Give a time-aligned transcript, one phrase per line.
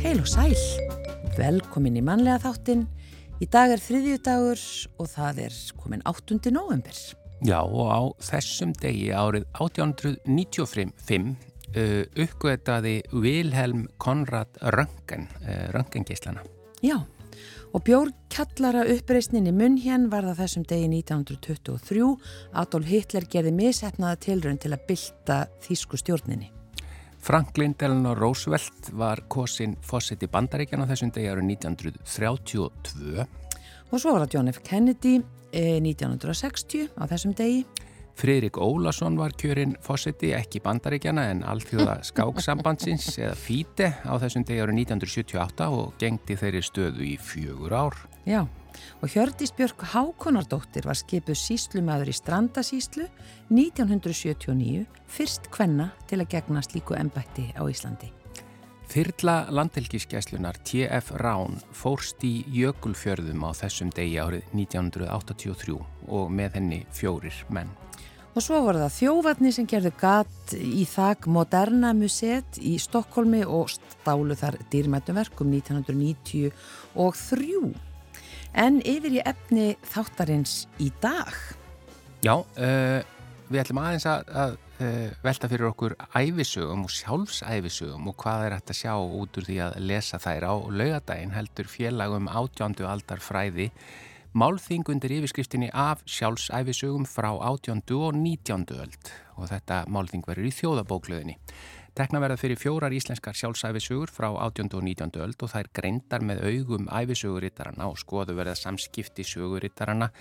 [0.00, 0.56] Heil og sæl,
[1.36, 2.82] velkomin í mannlega þáttin.
[3.38, 4.62] Í dag er þriðjudagur
[4.98, 6.40] og það er komin 8.
[6.50, 6.98] november.
[7.46, 16.44] Já og á þessum degi árið 1895 uh, uppgötaði Wilhelm Konrad Röntgen, uh, Röntgengeislana.
[16.82, 16.98] Já,
[17.72, 22.06] og Bjórn Kallara uppreysnin í munn hérn var það þessum degi 1923.
[22.62, 26.50] Adolf Hitler gerði mishefnaða tilrönd til að bylta þýsku stjórninni.
[27.20, 33.26] Franklin Delano Roosevelt var kosin fósitt í bandaríkjana þessum degi árið 1932.
[33.90, 34.62] Og svo var það John F.
[34.64, 35.18] Kennedy
[35.52, 37.64] eh, 1960 á þessum degi.
[38.20, 44.60] Friðrik Ólason var kjörinn fósitti ekki bandaríkjana en allþjóða skáksambandsins eða FÍTE á þessum degi
[44.60, 47.96] árið 1978 og gengdi þeirri stöðu í fjögur ár.
[48.28, 48.42] Já,
[49.00, 53.08] og Hjördís Björk Hákonardóttir var skipuð síslumæður í Strandasíslu
[53.48, 58.12] 1979, fyrst kvenna til að gegna slíku embætti á Íslandi.
[58.90, 65.78] Þyrla landhelgiskeslunar TF Rán fórst í Jökulfjörðum á þessum degi árið 1983
[66.10, 67.70] og með henni fjórir menn.
[68.30, 73.72] Og svo var það þjóvatni sem gerðu gatt í þak Moderna Museet í Stokkólmi og
[73.74, 77.72] stálu þar dýrmættuverkum 1993.
[78.60, 81.34] En yfir í efni þáttarins í dag.
[82.22, 83.02] Já, uh,
[83.50, 88.56] við ætlum aðeins að, að uh, velta fyrir okkur æfisögum og sjálfsæfisögum og hvað er
[88.58, 93.24] hægt að sjá út úr því að lesa þær á laugadaginn heldur félagum átjándu aldar
[93.24, 93.72] fræði
[94.32, 100.52] málþing undir yfirskriftinni af sjálfsæfisögum frá átjándu og nítjándu öld og þetta málþing verður í
[100.54, 101.34] þjóðabóklöðinni.
[101.98, 104.70] Tekna verða fyrir fjórar íslenskar sjálfsæfisugur frá 18.
[104.78, 105.18] og 19.
[105.24, 110.12] öld og þær greindar með augum æfisugurittarana og skoðu verða samskipti sögurittarana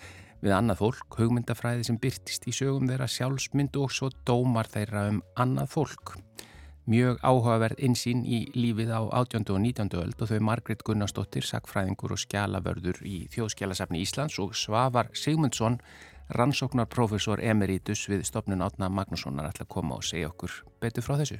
[0.41, 5.21] við annað fólk, hugmyndafræði sem byrtist í sögum þeirra sjálfsmynd og svo dómar þeirra um
[5.37, 6.15] annað fólk.
[6.89, 9.43] Mjög áhugaverð insýn í lífið á 18.
[9.53, 9.91] og 19.
[9.99, 15.77] öld og þau Margret Gunnarsdóttir, sakfræðingur og skjalavörður í Þjóðskjálasafni Íslands og Svavar Sigmundsson,
[16.33, 21.37] rannsóknarprofessor emeritus við stopnun Átna Magnússonar ætla að koma og segja okkur betur frá þessu.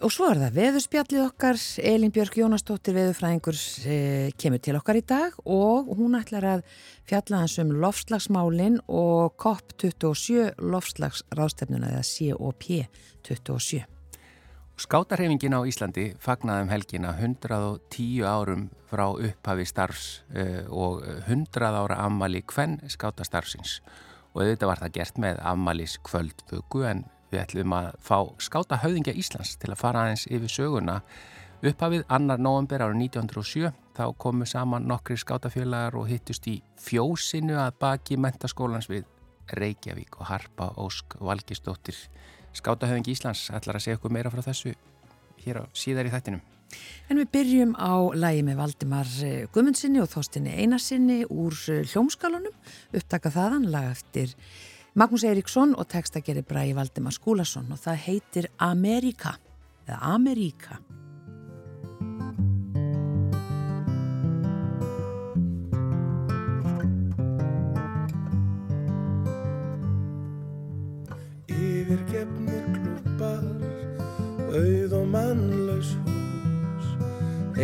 [0.00, 1.60] Og svo er það veðurspjallið okkar,
[1.92, 6.68] Elin Björk Jónastóttir veðurfræðingur eh, kemur til okkar í dag og hún ætlar að
[7.04, 13.90] fjalla hans um lofslagsmálin og COP27 lofslagsrástefnuna eða COP27.
[14.74, 22.42] Skátarhefingin á Íslandi fagnaðum helgina 110 árum frá upphafi starfs uh, og 100 ára ammali
[22.42, 23.78] hvern skátastarfsins.
[24.34, 29.54] Og þetta var það gert með ammalis kvöldvöku en við ætlum að fá skátahauðingja Íslands
[29.62, 31.00] til að fara aðeins yfir söguna.
[31.62, 37.78] Upphafið annar november árið 1907 þá komu saman nokkri skátafélagar og hittust í fjósinu að
[37.78, 39.06] baki mentaskólans við
[39.54, 41.94] Reykjavík og Harpa Ósk Valgistóttir
[42.54, 44.74] Skátahöfing Íslands ætlar að segja okkur meira frá þessu
[45.44, 46.42] hér á síðar í þættinum.
[47.10, 52.56] En við byrjum á lægi með Valdimar eh, Guðmundsinni og Þóstinni Einarsinni úr eh, hljómskalunum,
[52.96, 54.34] upptaka þaðan, lag eftir
[54.94, 59.36] Magnús Eiríksson og texta gerir bræði Valdimar Skúlason og það heitir Amerika,
[59.86, 60.80] eða Ameríka.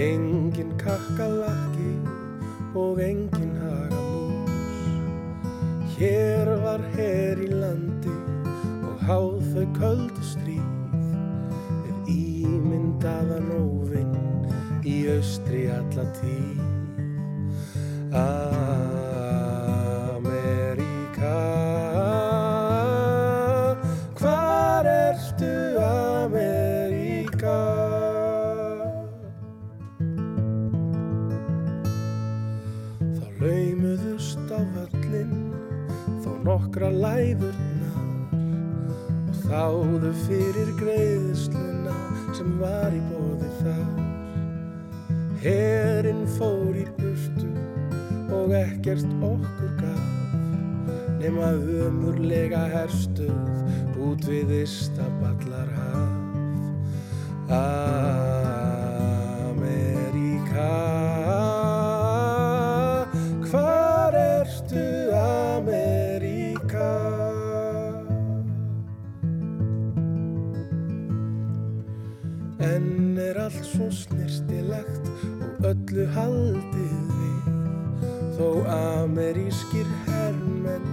[0.01, 1.93] Engin kakkalakki
[2.75, 4.51] og engin hagamús.
[5.97, 8.15] Hér var her í landi
[8.89, 10.71] og háð þau köldu stríð,
[11.85, 14.17] við ímyndaðan óvinn
[14.89, 16.65] í austri alla tíð.
[18.11, 18.90] Ameríka
[36.81, 37.97] nokkra læðurnar
[39.29, 41.97] og þáðu fyrir greiðsluna
[42.33, 43.99] sem var í bóði þar.
[45.43, 47.51] Herinn fór í burtu
[48.33, 50.09] og ekkert okkur gaf
[51.21, 51.53] nema
[51.85, 56.19] ömurlega herstuð út við Ístaballar haf.
[57.51, 58.30] Ameríka,
[74.31, 75.11] snirtilegt
[75.45, 77.49] og öllu haldið við.
[78.39, 80.87] Þó amerískir hermenn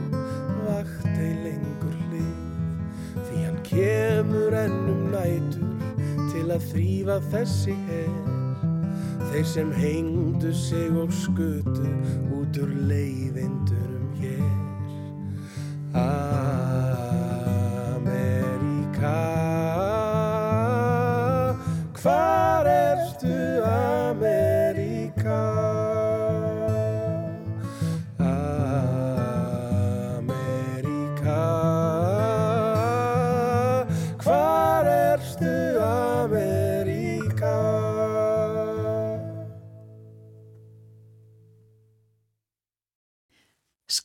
[0.65, 2.33] vakt ei lengur hlið
[3.27, 5.69] Því hann kemur ennum nætur
[6.31, 8.17] til að þrýfa þessi her.
[9.27, 11.87] Þeir sem hengdu sig og skutu
[12.35, 13.46] út úr leiðindurum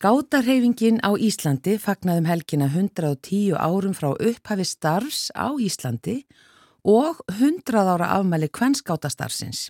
[0.03, 6.25] Skátarheyfingin á Íslandi fagnaðum helgina 110 árum frá upphafi starfs á Íslandi
[6.83, 9.69] og 100 ára afmæli kvennskátastarfsins.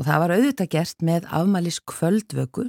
[0.00, 2.64] Og það var auðvitað gert með afmælis kvöldvöku.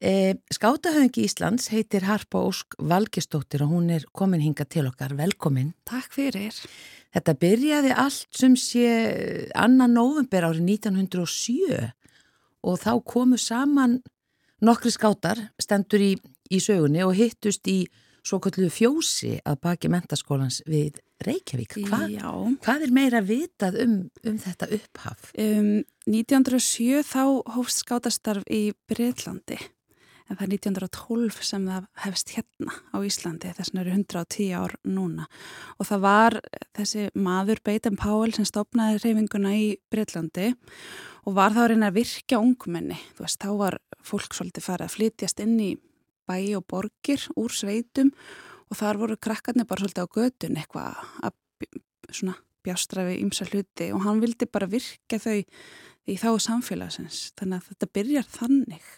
[0.00, 5.12] E, Skátahöfingi Íslands heitir Harpa Ósk Valgistóttir og hún er komin hinga til okkar.
[5.12, 5.74] Velkomin.
[5.84, 6.56] Takk fyrir.
[7.12, 8.88] Þetta byrjaði allt sem sé
[9.52, 11.92] annan november árið 1907
[12.64, 14.00] og þá komu saman
[14.62, 16.12] nokkri skátar stendur í,
[16.50, 17.82] í sögunni og hittust í
[18.22, 21.76] svo kallu fjósi að baki mentaskólans við Reykjavík.
[21.86, 22.06] Hva,
[22.62, 25.30] hvað er meira vitað um, um þetta upphaf?
[25.38, 27.22] Um, 1907 þá
[27.54, 29.58] hófst skátastarf í Breitlandi
[30.32, 34.74] en það er 1912 sem það hefst hérna á Íslandi þess vegna eru 110 ár
[34.88, 35.26] núna
[35.76, 36.38] og það var
[36.78, 40.56] þessi maður Beitan Páel sem stopnaði reyfinguna í Breitlandi og
[41.30, 44.94] var þá að reyna að virkja ungmenni, þú veist, þá var fólk svolítið farið að
[44.96, 45.70] flytjast inn í
[46.26, 48.10] bæi og borgir úr sveitum.
[48.72, 51.38] Og þar voru krakkarnir bara svolítið á gödun eitthvað að
[52.62, 53.92] bjástra við ymsa hluti.
[53.92, 55.38] Og hann vildi bara virka þau
[56.08, 57.30] í þá samfélagsins.
[57.38, 58.92] Þannig að þetta byrjar þannig.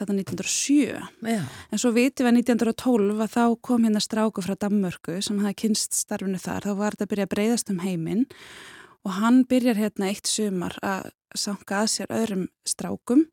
[0.00, 4.54] Þetta 1907 Já, en svo vitum við að 1912 að þá kom hérna stráku frá
[4.56, 8.22] Danmörku sem hafði kynst starfinu þar, þá var þetta að byrja að breyðast um heiminn
[9.06, 13.26] og hann byrjar hérna eitt sumar að sanka að sér öðrum strákum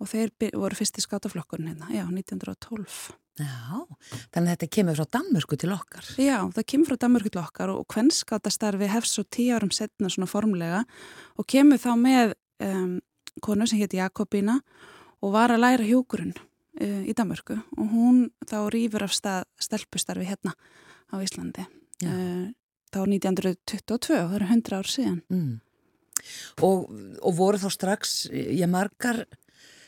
[0.00, 3.80] og þeir voru fyrst í skátaflokkurinn hérna, já, 1912 já,
[4.34, 6.08] þannig að þetta kemur frá Danmörku til okkar.
[6.20, 10.28] Já, það kemur frá Danmörku til okkar og kvennskátastarfi hefst svo tíu árum setna svona
[10.30, 10.84] formlega
[11.38, 12.34] og kemur þá með
[12.66, 12.94] um,
[13.44, 14.60] konu sem hétt Jakobína
[15.20, 20.28] og var að læra hjókurinn uh, í Danmörku og hún þá rýfur af stað stelpustarfi
[20.28, 20.56] hérna
[21.10, 21.66] á Íslandi.
[22.04, 22.50] Uh,
[22.94, 25.20] þá 1922, það eru 100 ár síðan.
[25.32, 25.52] Mm.
[26.66, 26.90] Og,
[27.24, 29.24] og voru þá strax, ég margar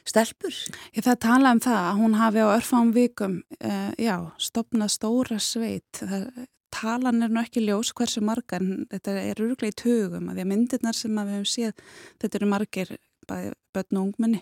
[0.08, 0.54] stelpur?
[0.96, 5.38] Ég það tala um það að hún hafi á örfáum vikum, uh, já, stopnað stóra
[5.42, 6.00] sveit.
[6.00, 6.26] Það,
[6.72, 10.50] talan er nú ekki ljós hversu margar, þetta er öruglega í tugum, að því að
[10.54, 11.84] myndirnar sem að við hefum séð,
[12.22, 12.94] þetta eru margir,
[13.28, 14.40] bæði börn og ungmenni,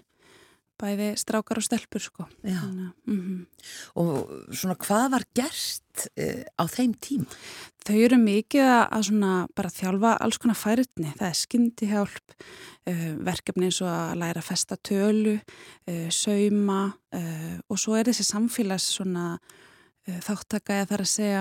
[0.80, 2.26] bæði strákar og stelpur, sko.
[2.42, 3.38] Þannig, að, mhm.
[4.00, 7.28] Og svona hvað var gerst uh, á þeim tím?
[7.86, 11.14] Þau eru mikið að, svona bara þjálfa alls konar færitni.
[11.18, 12.36] Það er skyndihjálp,
[12.92, 18.84] uh, verkefni eins og að læra festa tölu, uh, sauma og svo er þessi samfélags
[18.94, 19.32] svona
[20.06, 21.40] þáttaka eða þar að segja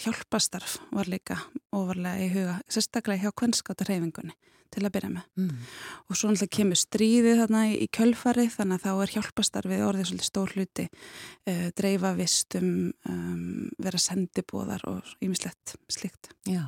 [0.00, 1.36] hjálpastarf var líka
[1.72, 4.34] ofarlega í huga, sérstaklega hjá kvennskáta reyfingunni
[4.72, 5.24] til að byrja með.
[5.36, 5.64] Mm.
[6.08, 10.28] Og svo náttúrulega kemur stríðið þarna í, kjölfari þannig að þá er hjálpastarfið orðið svolítið
[10.28, 10.86] stór hluti,
[11.52, 12.70] uh, dreifa vistum,
[13.10, 13.42] um,
[13.84, 16.32] vera sendibóðar og ýmislegt slíkt.
[16.48, 16.64] Já.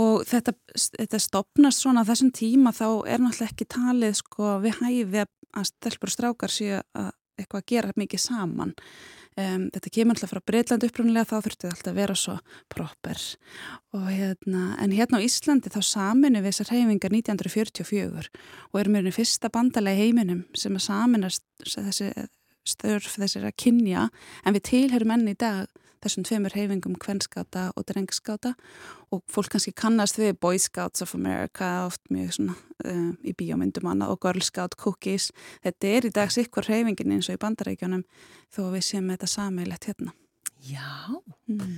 [0.00, 4.80] Og þetta, þetta stopnast svona á þessum tíma þá er náttúrulega ekki talið sko við
[4.80, 8.74] hæfi að- að stelpur og strákar séu að eitthvað að gera mikið saman.
[9.38, 12.32] Um, þetta kemur alltaf frá Breitland upprunnilega þá þurfti það alltaf að vera svo
[12.74, 13.26] proper.
[13.94, 18.32] Og hérna, en hérna á Íslandi þá saminu við þessar reyfingar 1944
[18.72, 22.10] og erum við fyrsta bandalegi heiminum sem að saminast þessi
[22.68, 24.08] störf þessir að kynja
[24.44, 25.70] en við tilherum enn í dag
[26.04, 28.54] þessum tveimur reyfingum kvennskáta og drengskáta.
[29.14, 33.88] Og fólk kannski kannast við Boy Scouts of America oft mjög svona uh, í bíómyndum
[33.90, 35.30] annað og Girl Scout Cookies.
[35.64, 38.04] Þetta er í dag sikkur reyfingin eins og í bandarækjunum
[38.52, 40.14] þó að við séum þetta sammeilegt hérna.
[40.66, 41.14] Já,
[41.46, 41.74] mm.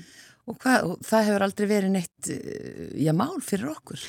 [0.48, 4.04] og, hvað, og það hefur aldrei verið neitt, uh, já, mál fyrir okkur.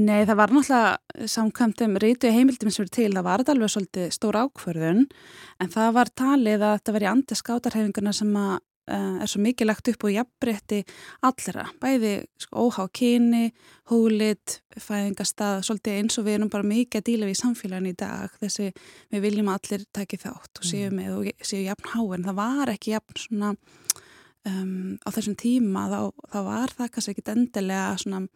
[0.00, 4.40] Nei, það var náttúrulega samkvæmdum rítu heimildum sem eru til, það var alveg svolítið stór
[4.40, 5.04] ákvörðun.
[5.60, 8.56] En það var talið að þetta var í andi skátarhefinguna sem að
[8.92, 10.80] er svo mikið lagt upp og jafnbreytti
[11.24, 12.12] allra, bæði
[12.42, 13.52] sko, óhá kyni,
[13.90, 17.98] húlit, fæðingastað, svolítið eins og við erum bara mikið að díla við í samfélaginu í
[18.04, 18.70] dag þessi
[19.14, 22.74] við viljum að allir taki þátt og séu með og séu jafn háin, það var
[22.74, 23.54] ekki jafn svona
[24.44, 26.00] um, á þessum tíma þá,
[26.32, 28.26] þá var það kannski ekki endilega svona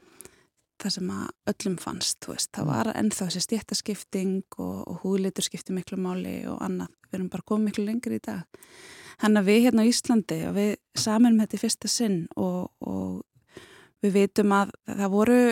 [0.78, 2.70] það sem að öllum fannst, þú veist, það Mm.
[2.70, 7.46] var ennþá þessi stjættaskipting og, og húðlitur skipti miklu máli og annað, við erum bara
[7.50, 8.44] komið miklu lengri í dag.
[9.18, 13.24] Þannig að við hérna á Íslandi, að við saminum þetta í fyrsta sinn og, og
[14.04, 15.42] við vitum að það voru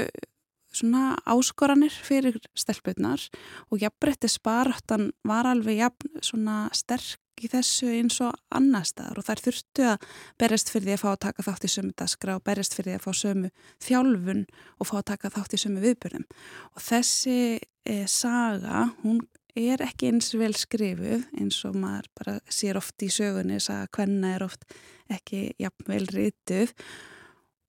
[0.77, 3.23] svona áskoranir fyrir stelpurnar
[3.71, 9.27] og jafnbretti sparáttan var alveg jafn svona sterk í þessu eins og annar staðar og
[9.27, 10.05] þær þurftu að
[10.41, 12.99] berjast fyrir því að fá að taka þátt í sömu daskra og berjast fyrir því
[12.99, 13.51] að fá sömu
[13.85, 14.45] þjálfun
[14.81, 16.25] og fá að taka þátt í sömu viðbörðum.
[16.73, 19.21] Og þessi e, saga, hún
[19.57, 24.35] er ekki eins vel skrifuð eins og maður bara sér oft í sögunni, saga hvenna
[24.37, 24.67] er oft
[25.13, 26.75] ekki jafn vel rituð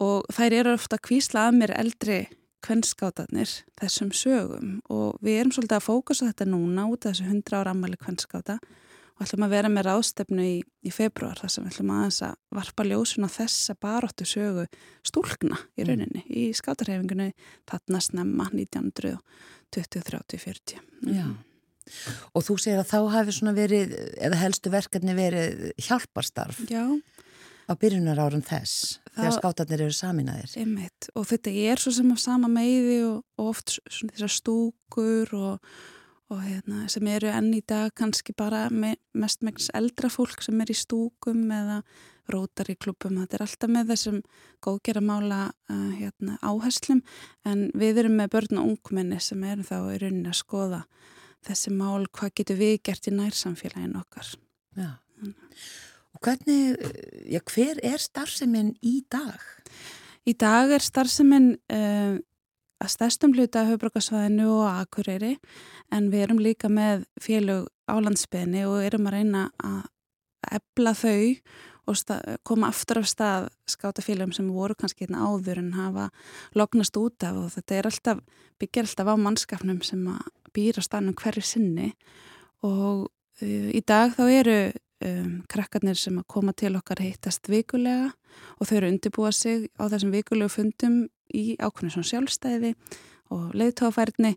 [0.04, 2.20] og þær eru ofta að kvísla að mér eldri
[2.66, 7.58] kvennskátanir þessum sögum og við erum svolítið að fókusa þetta núna út af þessu 100
[7.60, 8.58] ára ammali kvennskáta
[9.18, 12.36] og ætlum að vera með ráðstefnu í, í februar þar sem við ætlum aðeins að
[12.60, 14.68] varpa ljósun á þessa baróttu sögu
[15.06, 16.30] stúlkna í rauninni mm.
[16.30, 17.32] í skátarhefingunni
[17.70, 19.18] þarna snemma 1920,
[19.74, 20.82] 30, 40.
[21.14, 21.28] Já.
[22.36, 26.84] Og þú segir að þá hafi svona verið, eða helstu verkefni verið hjálparstarf Já,
[27.68, 30.56] á byrjunar árum þess, Það- þegar skátarnir eru saminaðir.
[30.62, 31.10] einmitt.
[31.16, 35.60] Og þetta er svo sem á sama meiði og, og oft svona þessar stúkur og,
[36.30, 40.60] og hérna, sem eru enn í dag kannski bara me, mest megnis eldra fólk sem
[40.62, 41.82] er í stúkum eða
[42.28, 43.22] rótar í klubum.
[43.24, 44.18] Þetta er alltaf með þessum
[44.64, 45.38] góðgera mála
[45.72, 47.00] uh, hérna, áherslum
[47.48, 50.82] en við erum með börn og ungmenni sem eru þá í rauninni að skoða
[51.48, 54.34] þessi mál, hvað getur við gert í nærsamfélagin okkar.
[54.78, 54.90] Já.
[56.18, 56.78] Og hvernig,
[57.30, 59.42] já, hver er starfseminn í dag?
[60.28, 62.18] Í dag er starfseminn uh,
[62.84, 65.36] að stærstum hluta höfbrukarsvæðinu og akureyri
[65.94, 69.88] en við erum líka með félög á landsbyðinni og erum að reyna að
[70.58, 71.22] ebla þau
[71.88, 71.96] og
[72.44, 76.10] koma aftur af stað skátafélögum sem voru kannski hérna áður en hafa
[76.56, 78.20] lognast út af og þetta er alltaf,
[78.60, 81.94] byggir alltaf á mannskapnum sem að býra stannum hverju sinni.
[82.66, 84.58] Og uh, í dag þá eru
[85.06, 88.12] um, krakkarnir sem að koma til okkar hittast vikulega
[88.60, 92.74] og þau eru undirbúa sig á þessum vikulegu fundum í ákveðinu svona sjálfstæði
[93.34, 94.36] og leiðtófærni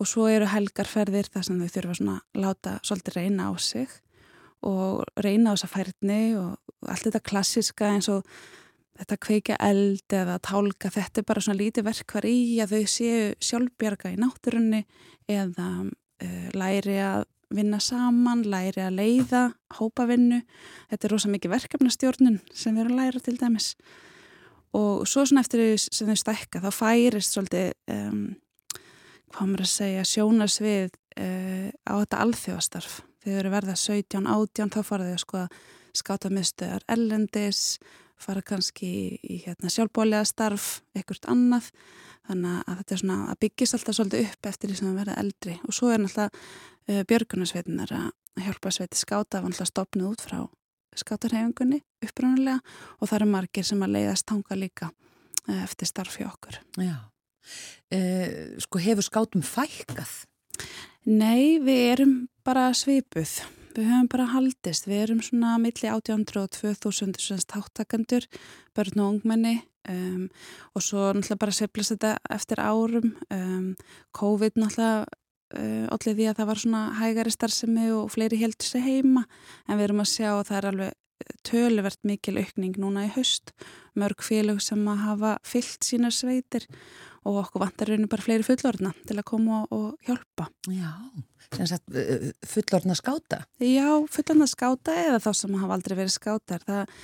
[0.00, 3.90] og svo eru helgarferðir þar sem þau þurfa svona láta svolítið reyna á sig
[4.66, 8.26] og reyna á þessa færni og allt þetta klassiska eins og
[9.00, 13.26] þetta kveika eld eða tálka, þetta er bara svona lítið verkvar í að þau séu
[13.40, 14.84] sjálfbjarga í náttúrunni
[15.30, 19.40] eða uh, læri að vinna saman, læri að leiða
[19.80, 20.38] hópavinnu,
[20.92, 23.72] þetta er rosa mikið verkefnastjórnun sem við erum að læra til dæmis.
[24.76, 28.20] Og svo svona eftir því sem þau stækka þá færist svolítið um,
[29.34, 33.00] hvað maður að segja sjónarsvið uh, á þetta alþjóðastarf.
[33.20, 35.44] Þau eru verða 17, 18 þá fara þau að sko
[35.96, 37.78] skáta miðstöðar ellendis
[38.20, 38.90] fara kannski
[39.24, 41.70] í, hérna, sjálfbólega starf, ekkert annað
[42.28, 45.20] þannig að þetta er svona að byggjast alltaf svolítið upp eftir því sem það verða
[45.22, 50.24] eldri og svo er náttúrulega uh, björgunarsveitinar að hjálpa sveiti skáta af alltaf stopnið út
[50.24, 50.40] frá
[51.00, 52.58] skátarhefingunni upprænulega
[52.98, 56.60] og það eru margir sem að leiðast tanga líka uh, eftir starf hjá okkur.
[56.76, 56.96] Já.
[57.90, 60.12] Uh, sko hefur skátum fælkað?
[61.08, 63.40] Nei, við erum bara svipuð.
[63.76, 64.88] Við höfum bara haldist.
[64.88, 68.26] Við erum svona milli 1800 og 2000 táttakandur,
[68.74, 70.28] börn og ungmenni um,
[70.74, 73.12] og svo náttúrulega bara seflast þetta eftir árum.
[73.30, 73.74] Um,
[74.16, 78.84] COVID náttúrulega uh, allir því að það var svona hægari starfsemi og fleiri heldur sig
[78.86, 79.26] heima
[79.68, 80.98] en við erum að sjá að það er alveg
[81.46, 83.52] töluvert mikil aukning núna í haust.
[83.98, 86.66] Mörg félög sem að hafa fyllt sína sveitir
[87.28, 90.48] og okkur vantar rauninu bara fleiri fullorðna til að koma og hjálpa.
[90.72, 90.92] Já,
[91.52, 93.42] sem sagt uh, fullorðna skáta?
[93.60, 96.64] Já, fullorðna skáta eða þá sem hafa aldrei verið skátar.
[96.66, 96.94] Það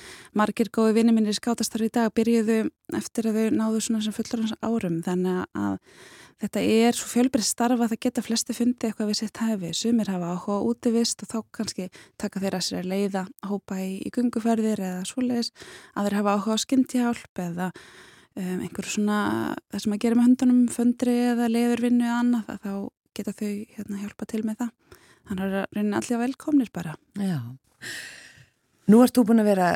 [0.41, 2.63] margir góði vinni minni skátastar í dag byrjuðu
[2.97, 5.77] eftir að þau náðu svona sem fullorðans árum þannig að
[6.41, 9.71] þetta er svo fjölbreytt starfa að það geta flesti fundið eitthvað við sitt hæfi.
[9.77, 11.87] Sumir hafa áhuga útivist og þá kannski
[12.21, 15.53] taka þeirra sér að leiða hópa í, í gunguferðir eða svoleiðis.
[15.97, 17.71] Aðrir hafa áhuga á skyndihjálp eða
[18.37, 19.21] um, einhverju svona
[19.71, 22.71] það sem að gera með hundunum fundri eða leiðurvinnu eða annað þá
[23.17, 25.01] geta þau hérna, hjálpa til með það.
[25.27, 26.95] Þannig að raunin allir velkomnir bara.
[27.19, 27.39] Já.
[28.87, 29.67] Nú ert þú búin að vera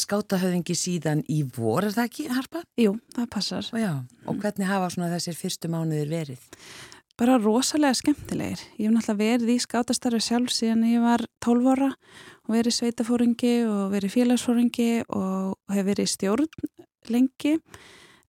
[0.00, 2.62] skátahöfðingi síðan í vor, er það ekki, Harpa?
[2.80, 3.66] Jú, það passar.
[3.74, 3.90] Og já,
[4.24, 6.46] og hvernig hafa svona þessir fyrstu mánuðir verið?
[7.20, 8.62] Bara rosalega skemmtilegir.
[8.80, 13.52] Ég hef náttúrulega verið í skátastarfi sjálf síðan ég var 12 ára og verið sveitafóringi
[13.68, 16.48] og verið félagsfóringi og hef verið í stjórn
[17.12, 17.58] lengi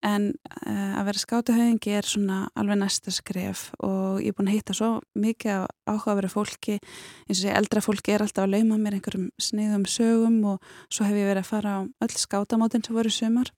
[0.05, 4.57] en uh, að vera skátahöfðingi er svona alveg næsta skref og ég er búin að
[4.59, 6.77] hitta svo mikið áhugaveru fólki.
[7.25, 11.07] Eins og sé eldra fólki er alltaf að lauma mér einhverjum sniðum sögum og svo
[11.07, 13.51] hef ég verið að fara á öll skátamótin sem voru sumar.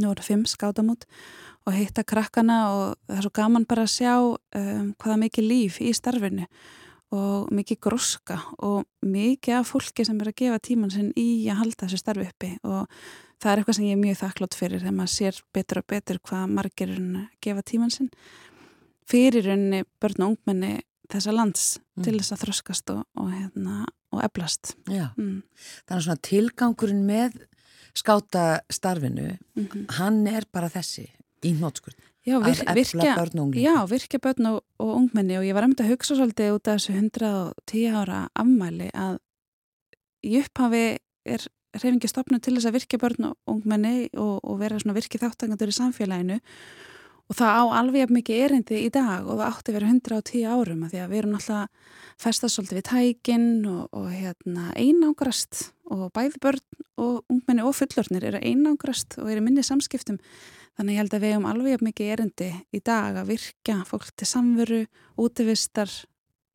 [0.00, 1.06] Nú eru fimm skátamút
[1.66, 5.80] og hitta krakkana og það er svo gaman bara að sjá um, hvaða mikið líf
[5.80, 6.48] í starfinu
[7.14, 11.60] og mikið groska og mikið af fólki sem er að gefa tíman sinn í að
[11.62, 12.90] halda þessu starfi uppi og
[13.42, 16.20] það er eitthvað sem ég er mjög þakklátt fyrir þegar maður sér betur og betur
[16.28, 18.10] hvað margir að gefa tíman sinn
[19.06, 20.72] fyrir unni börn og ungmenni
[21.12, 22.06] þessa lands mm.
[22.06, 25.38] til þess að þroskast og, og, hérna, og eblast mm.
[25.86, 27.38] Þannig að svona tilgangurinn með
[27.96, 29.86] skáta starfinu mm -hmm.
[29.98, 31.08] hann er bara þessi
[31.44, 35.62] í nótskurð Já, vir, virkja, börn já, virkja börn og, og ungmenni og ég var
[35.62, 39.20] að mynda að hugsa svolítið út af þessu 110 ára afmæli að
[40.26, 41.46] í upphafi er
[41.82, 45.72] reyfingi stopnum til þess að virkja börn og ungmenni og, og vera svona virkið þáttangandur
[45.72, 46.40] í samfélaginu
[47.26, 50.92] Og það á alveg mikið erindi í dag og það átti vera 110 árum að
[50.92, 56.42] því að við erum alltaf festast svolítið við tækin og, og hérna, einangrast og bæði
[56.44, 56.62] börn
[57.02, 60.20] og ungmenni og fullornir eru einangrast og eru minni samskiptum.
[60.78, 64.30] Þannig ég held að við hefum alveg mikið erindi í dag að virka fólk til
[64.30, 64.80] samveru,
[65.18, 65.90] útivistar,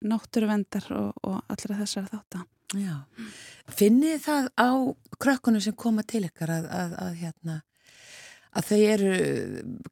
[0.08, 2.48] náttúruvendar og, og allra þessar þáttan.
[2.72, 3.04] Já,
[3.76, 4.70] finnið það á
[5.22, 7.58] krökkunum sem koma til ykkar að, að, að hérna
[8.52, 9.12] að þau eru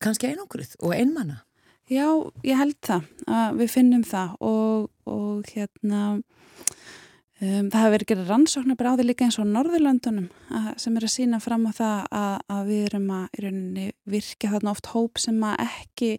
[0.03, 1.43] kannski einangruð og einmanna.
[1.89, 2.05] Já,
[2.45, 8.29] ég held það að við finnum það og, og hérna um, það hefur verið gerað
[8.29, 11.71] rannsóknar bara á því líka eins og Norðurlandunum að, sem er að sína fram á
[11.79, 16.11] það að, við erum að rauninni, virka þarna oft hóp sem ekki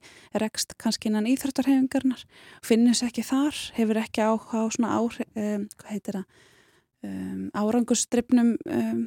[0.42, 2.26] rekst kannski innan íþróttarhefingarnar
[2.66, 6.48] finnist ekki þar, hefur ekki áhuga á svona áhrif, um, hvað heitir það
[7.06, 9.00] um, árangusstripnum um,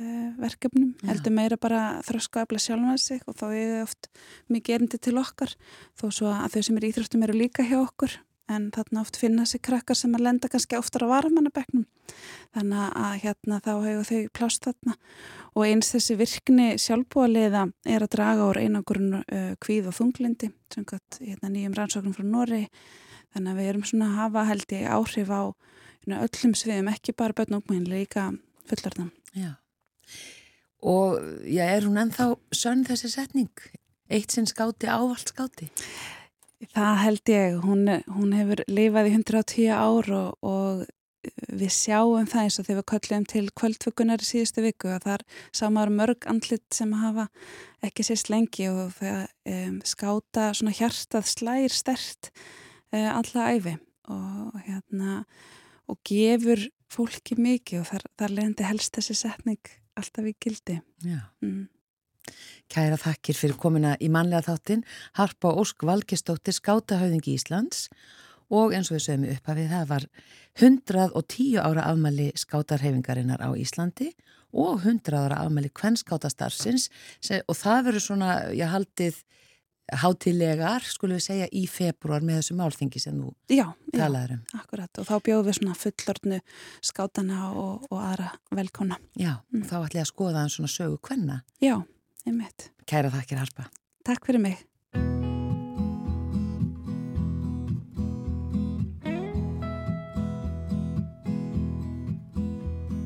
[0.00, 1.12] uh, verkefnum, Já.
[1.12, 4.10] heldur meira bara þrösku afla sjálfan sig og þá er það oft
[4.52, 5.56] mikið erindi til okkar.
[6.00, 8.18] Þó svo að þau sem er íþróttum eru líka hjá okkur
[8.52, 11.86] en þarna oft finna sér krakkar sem að lenda kannski oftar á varamannabeknum.
[12.52, 14.96] Þannig að hérna þá hefur þau plást þarna.
[15.54, 20.86] Og eins þessi virkni sjálfbúaliða er að draga úr einangurinn uh, kvíð og þunglindi sem
[20.88, 22.66] gott hérna, nýjum rannsóknum frá Nóri
[23.32, 25.42] þannig að við erum svona að hafa held ég áhrif á
[26.10, 28.32] öllum sviðum, ekki bara börn og ungmenn líka
[28.70, 29.12] fullorðan.
[29.32, 29.54] Já
[30.82, 33.52] og já, er hún ennþá sönn þessi setning?
[34.12, 35.70] Eitt sinn skáti, ávald skáti?
[36.72, 40.82] Það held ég, hún, hún hefur lifað í 110 ár og, og
[41.54, 45.24] við sjáum það eins og þegar við köllum til kvöldvökunar í síðustu viku að þar
[45.54, 47.28] sá maður mörg andlit sem hafa
[47.86, 49.20] ekki sést lengi og það
[49.54, 52.32] um, skáta svona hjartað slægir stert
[52.90, 53.76] uh, alla æfi
[54.10, 55.22] og hérna
[55.92, 60.78] og gefur fólki mikið og þar, þar leðandi helst þessi setning alltaf í gildi.
[61.04, 61.68] Mm.
[62.72, 64.84] Kæra þakkir fyrir komina í manlega þáttin
[65.18, 67.88] Harpa Ósk Valkistóttir skátahauðingi Íslands
[68.52, 70.06] og eins og við sögum upp að við það var
[70.60, 74.12] 110 ára afmæli skátarhefingarinnar á Íslandi
[74.52, 76.88] og 100 ára afmæli kvennskátastarfsins
[77.48, 79.22] og það verður svona, ég haldið
[79.90, 84.42] hátilegar, skulum við segja, í februar með þessu málþingi sem þú já, talaður um.
[84.46, 86.40] Já, akkurat og þá bjóðum við svona fullornu
[86.90, 88.98] skátana og, og aðra velkona.
[89.18, 89.64] Já, mm.
[89.68, 91.40] þá ætlum ég að skoða hann svona sögu hvenna.
[91.62, 91.76] Já,
[92.26, 92.70] einmitt.
[92.88, 93.68] Kæra þakkir Harpa.
[94.06, 94.62] Takk fyrir mig.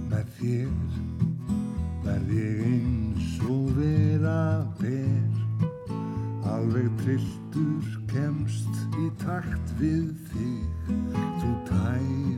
[0.06, 0.85] Með þér
[7.06, 10.88] trilltur kemst í takt við þig,
[11.38, 12.35] þú tælir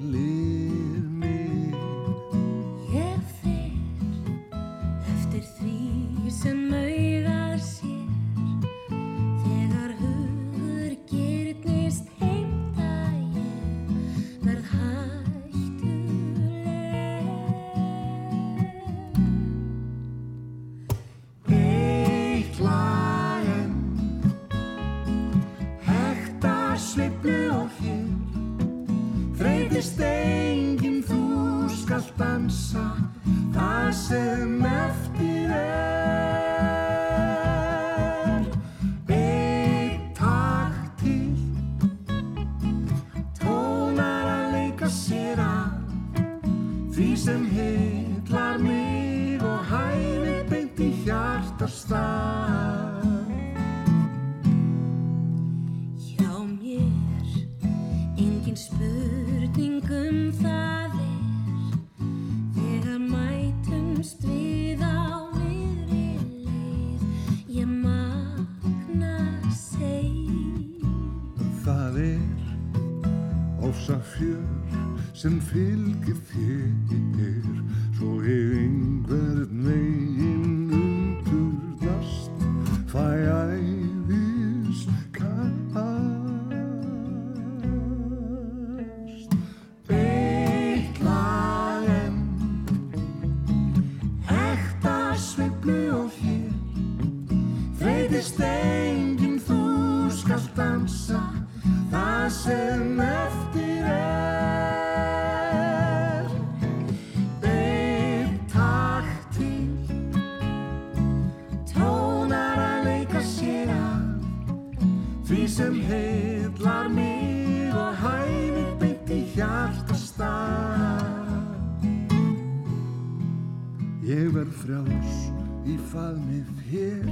[124.68, 125.20] frjáls
[125.64, 127.06] í faðmið hér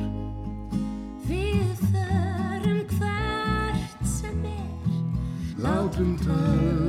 [1.24, 4.90] Við förum hvert sem er.
[5.64, 6.85] Látum töfra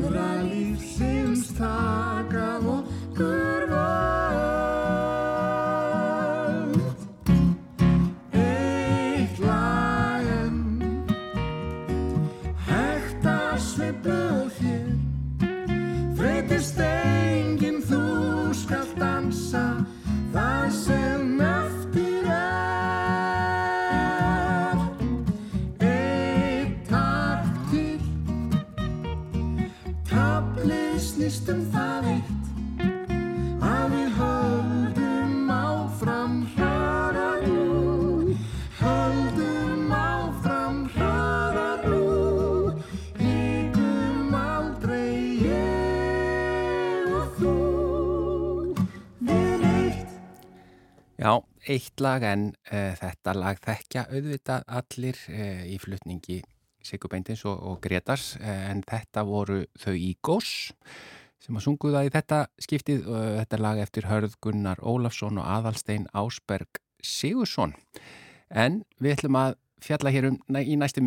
[51.67, 56.41] eitt lag en uh, þetta lag þekkja auðvitað allir uh, í flutningi
[56.87, 60.51] Sigurbeindins og, og Gretars uh, en þetta voru þau í Gós
[61.43, 65.47] sem að sungu það í þetta skiptið og þetta lag eftir Hörð Gunnar Ólafsson og
[65.47, 67.75] Aðalstein Ásberg Sigursson.
[68.49, 71.03] En við ætlum að fjalla hér um næ- í næstu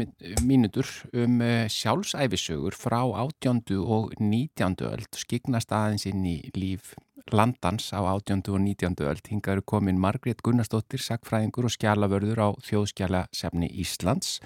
[0.47, 0.87] mínútur
[1.19, 1.41] um
[1.75, 3.65] sjálfsæfisögur frá 18.
[3.83, 4.77] og 19.
[4.87, 6.95] öld skiknast aðeins inn í líf
[7.33, 8.43] landans á 18.
[8.51, 8.97] og 19.
[9.07, 9.25] öld.
[9.31, 14.39] Hingað eru komin Margrét Gunnarsdóttir, sakfræðingur og skjalavörður á þjóðskjalasefni Íslands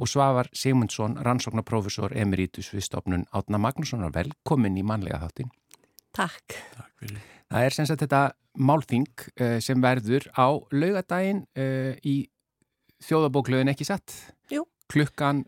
[0.00, 4.14] og Svavar Sigmundsson, rannsóknarprofessor emeritus við stofnun Átna Magnússonar.
[4.14, 5.52] Velkomin í mannlega þáttin.
[6.16, 6.56] Takk.
[7.52, 8.22] Það er sem sagt þetta
[8.58, 12.16] málþing uh, sem verður á laugadaginn uh, í
[13.04, 14.14] þjóðabóklöðin ekki satt?
[14.52, 14.66] Jú.
[14.92, 15.44] Klukkan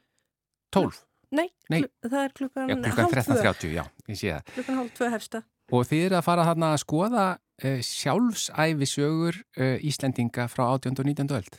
[0.74, 1.02] 12?
[1.34, 1.82] Nei, Nei.
[2.04, 3.40] Það er klukkan, klukkan hálf tvö.
[3.42, 4.54] 13.30, já, ég sé það.
[4.54, 5.42] Klukkan hálf tvö hefsta.
[5.72, 7.24] Og þið eru að fara þarna að skoða
[7.64, 10.98] uh, sjálfsæfisögur uh, Íslendinga frá 18.
[11.00, 11.32] og 19.
[11.38, 11.58] öld.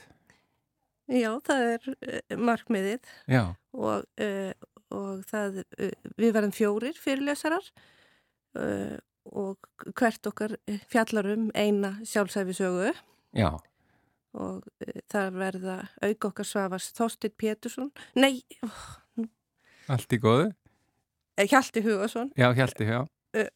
[1.10, 4.06] Já, það er uh, markmiðið Já, og,
[4.96, 5.60] og það,
[6.18, 7.68] við verðum fjórir fyrirlesarar
[8.58, 9.58] uh, og
[9.98, 12.91] hvert okkar eh, fjallar um eina sjálfsæfisögu
[13.34, 13.50] já,
[14.38, 14.68] og
[15.10, 18.44] það verða auk okkar svafars Þorstin Pétursson, nei,
[19.89, 20.52] allt í góðu.
[21.38, 23.02] eh, Hjalti Hugason, Já, Hjalti, já,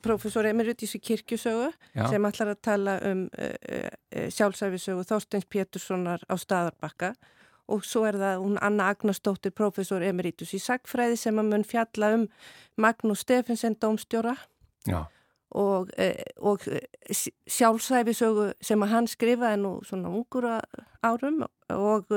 [0.03, 6.23] professor emeritus í kirkjusögu já, sem ætlar að tala um uh, uh, sjálfsæfisögu Þorsteins Péturssonar
[6.29, 7.13] á staðarbakka
[7.69, 12.13] og svo er það hún Anna Agnarsdóttir, professor emeritus í sagfræði sem að mun fjalla
[12.15, 12.23] um
[12.81, 14.33] Magnús Stefensen, dómstjóra
[14.89, 15.03] já,
[15.53, 15.91] og,
[16.41, 16.65] og
[17.49, 22.09] sjálfsæfisögu sem að hann skrifaði nú svona ungur a- árum og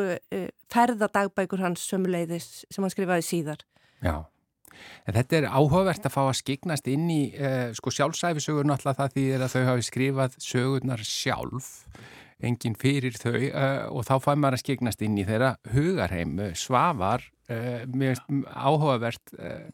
[0.72, 3.60] ferðadagbækur hans sömuleiðis sem hann skrifaði síðar.
[4.02, 4.24] já.
[5.06, 9.14] En þetta er áhugavert að fá að skiknast inn í uh, sko sjálfsæfisögur náttúrulega það
[9.16, 11.70] því að þau hafi skrifað sögurnar sjálf
[12.42, 17.28] enginn fyrir þau uh, og þá fær maður að skiknast inn í þeirra hugarheim svafar
[17.52, 18.24] finnst
[18.56, 19.66] áhugavert uh,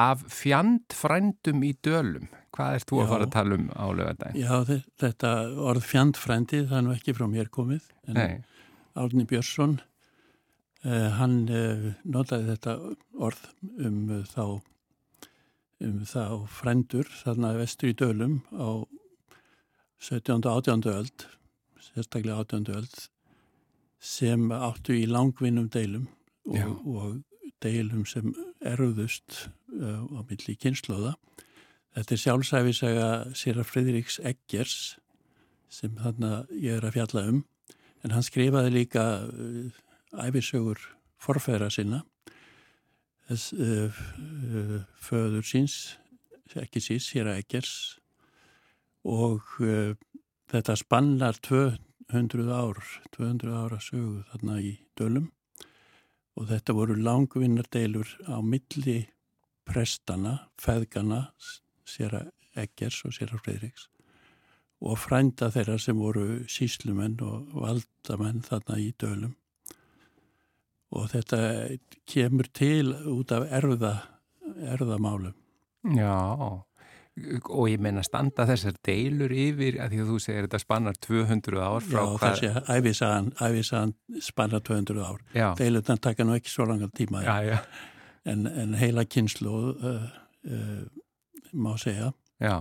[0.00, 2.28] af fjandfrændum í dölum.
[2.56, 4.40] Hvað ert þú að fara að tala um á lögadaginn?
[4.42, 5.30] Já, þe- þetta
[5.70, 8.32] orð fjandfrændi, það er nú ekki frá mér komið, en Nei,
[8.98, 9.76] Árni Björnsson,
[10.82, 12.76] hann uh, notaði þetta
[13.20, 13.42] orð
[13.84, 14.44] um uh, þá
[15.80, 18.84] um þá frændur þarna vestur í dölum á
[20.00, 20.46] 17.
[20.48, 20.86] og 18.
[20.88, 21.26] öld,
[21.84, 22.70] sérstaklega 18.
[22.72, 22.94] öld,
[24.00, 26.06] sem áttu í langvinnum deilum
[26.48, 28.32] og, og deilum sem
[28.64, 31.14] erðust uh, á milli kynnslóða.
[31.96, 34.96] Þetta er sjálfsæfisaga Sýra Fridriks Eggers
[35.70, 37.44] sem þarna ég er að fjalla um
[38.00, 39.68] en hann skrifaði líka uh,
[40.12, 40.80] æfisögur
[41.20, 42.02] forfæra sinna
[43.28, 45.96] þess uh, uh, föður síns
[46.58, 47.98] ekki síns, Sýra Eggers
[49.06, 49.94] og uh,
[50.50, 52.80] þetta spannar 200 ár
[53.14, 55.30] 200 ára sögu þarna í dölum.
[56.38, 59.04] Og þetta voru langvinnar deilur á milli
[59.68, 61.28] prestana, feðgana
[61.86, 62.24] Sýra
[62.58, 63.88] Eggers og Sýra Fredriks
[64.80, 69.34] og frænda þeirra sem voru síslumenn og valdamenn þarna í dölum
[70.90, 71.38] og þetta
[72.10, 73.92] kemur til út af erða,
[74.74, 75.34] erðamálum.
[75.96, 76.14] Já,
[77.50, 81.60] og ég meina standa þessar deilur yfir að því að þú segir þetta spannar 200
[81.62, 85.20] ár frá Já, þessi æfisagan, æfisagan spannar 200 ár.
[85.36, 85.48] Já.
[85.58, 87.58] Deilurnar taka nú ekki svo langan tíma Já, já,
[88.30, 90.08] en, en heila kynslu uh,
[90.46, 90.82] uh,
[91.52, 92.12] má segja.
[92.40, 92.58] já.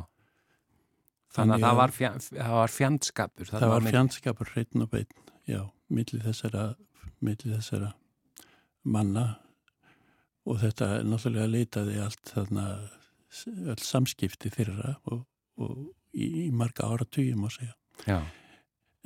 [1.29, 3.45] Þannig að það að- var, fjand, það var fjandskapur.
[3.51, 5.11] Það var milli- fjandskapur hreitn og beinn,
[5.47, 5.59] já,
[5.93, 6.63] milli þessara,
[7.21, 7.91] milli þessara
[8.83, 9.25] manna
[10.49, 12.65] og þetta náttúrulega leitaði allt þarna
[13.69, 15.23] öll samskipti þeirra og,
[15.61, 15.75] og
[16.13, 17.75] í, í marga áratugum má segja.
[18.07, 18.21] Já,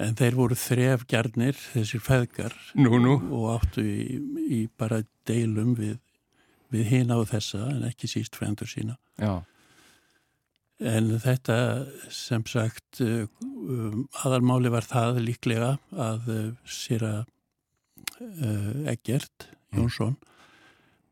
[0.02, 3.12] En þeir voru þrefgjarnir, þessir feðgar nú, nú.
[3.30, 6.00] og áttu í, í bara deilum við,
[6.74, 8.98] við hina og þessa en ekki síst frendur sína.
[9.22, 9.44] Já,
[10.84, 11.56] En þetta
[12.12, 17.20] sem sagt um, aðalmáli var það líklega að uh, sér að
[18.20, 20.18] uh, Eggert Jónsson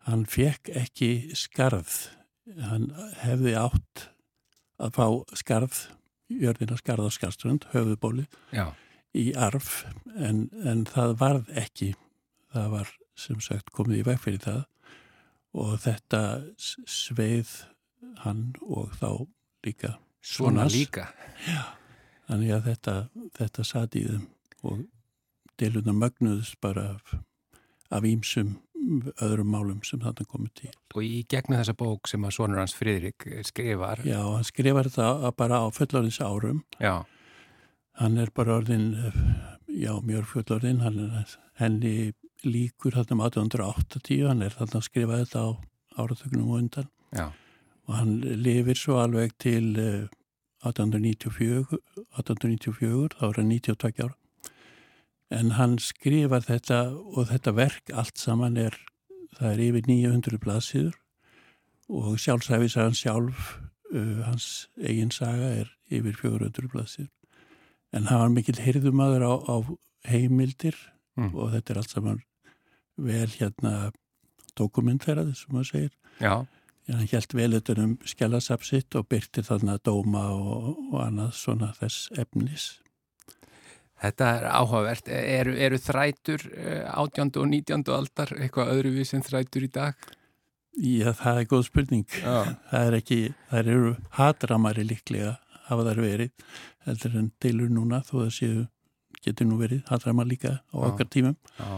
[0.08, 1.97] hann fekk ekki skarð
[2.62, 2.89] hann
[3.21, 4.08] hefði átt
[4.82, 5.84] að fá skarð
[6.32, 8.71] jörðina skarð á skarströnd, höfuðbóli já,
[9.13, 9.84] í arf
[10.15, 11.93] en, en það varð ekki
[12.52, 14.63] það var sem sagt komið í veg fyrir það
[15.62, 16.21] og þetta
[16.62, 17.52] sveið
[18.24, 19.10] hann og þá
[19.65, 20.76] líka svona Sonars.
[20.76, 21.08] líka.
[22.30, 22.95] þannig að þetta,
[23.38, 24.28] þetta satt í þeim
[24.62, 24.86] og
[25.60, 27.15] deiluna mögnuðust bara af,
[27.91, 28.56] af ímsum
[29.21, 30.71] öðrum málum sem þarna komið til.
[30.95, 34.01] Og í gegnum þessa bók sem að sonur hans Friðrik skrifar.
[34.08, 36.63] Já, hann skrifar þetta bara á fullorðins árum.
[36.82, 37.04] Já,
[38.01, 38.95] hann er bara orðin
[39.67, 42.13] já, mjög fullorðin hann er henni
[42.47, 45.49] líkur þarna um 1880 hann er þarna að skrifa þetta á
[46.01, 46.89] áratögnum og undan.
[47.13, 47.27] Já,
[47.88, 50.10] og hann lifir svo alveg til eh,
[50.65, 51.80] 1894
[52.17, 54.15] 1894, þá er hann 92 ára
[55.32, 58.78] en hann skrifar þetta og þetta verk allt saman er
[59.38, 60.98] það er yfir 900 blaðsíður
[61.91, 63.56] og sjálfsæfisagan sjálf
[63.94, 67.12] uh, hans eigin saga er yfir 400 blaðsíður
[67.96, 69.56] en hann var mikill heyrðumadur á, á
[70.08, 70.78] heimildir
[71.20, 71.34] Mm.
[71.36, 72.20] og þetta er allt saman
[72.96, 73.91] vel hérna
[74.56, 75.89] dokumentverað, sem maður segir
[76.22, 76.46] já,
[76.88, 81.74] Já, hann held vel utan um skjálasapsitt og byrti þarna dóma og, og annað svona
[81.78, 82.70] þess efnis.
[84.01, 85.09] Þetta er áhugavert.
[85.13, 87.35] Eru, eru þrætur eh, 18.
[87.37, 87.83] og 19.
[87.93, 90.09] aldar eitthvað öðruvís en þrætur í dag?
[90.81, 92.05] Já, það er góð spurning.
[92.23, 92.35] Já.
[92.71, 93.19] Það er ekki,
[93.51, 95.33] það eru hatramari líklega
[95.67, 96.31] hafa þær verið,
[96.87, 98.61] heldur en deilur núna þó það séu,
[99.23, 100.85] getur nú verið hatramar líka á Já.
[100.89, 101.35] okkar tímum.
[101.59, 101.71] Já.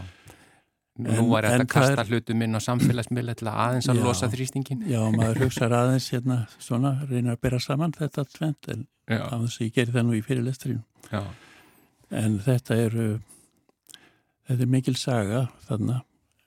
[1.03, 4.03] Nú var þetta að kasta er- hlutum inn á samfélagsmiðla til að aðeins að Já.
[4.05, 4.83] losa þrýstingin.
[4.88, 9.57] Já, maður hugsaður aðeins hérna svona, reynir að bera saman þetta tvent en á þess
[9.57, 10.83] að ég geri það nú í fyrirlestrinu.
[11.09, 11.23] já,
[12.13, 13.08] En þetta eru,
[14.45, 16.04] þetta er mikil saga þarna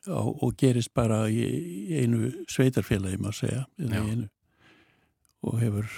[0.07, 4.29] og, og gerist bara í, í einu sveitarfélagi, má segja, einu
[5.47, 5.91] og hefur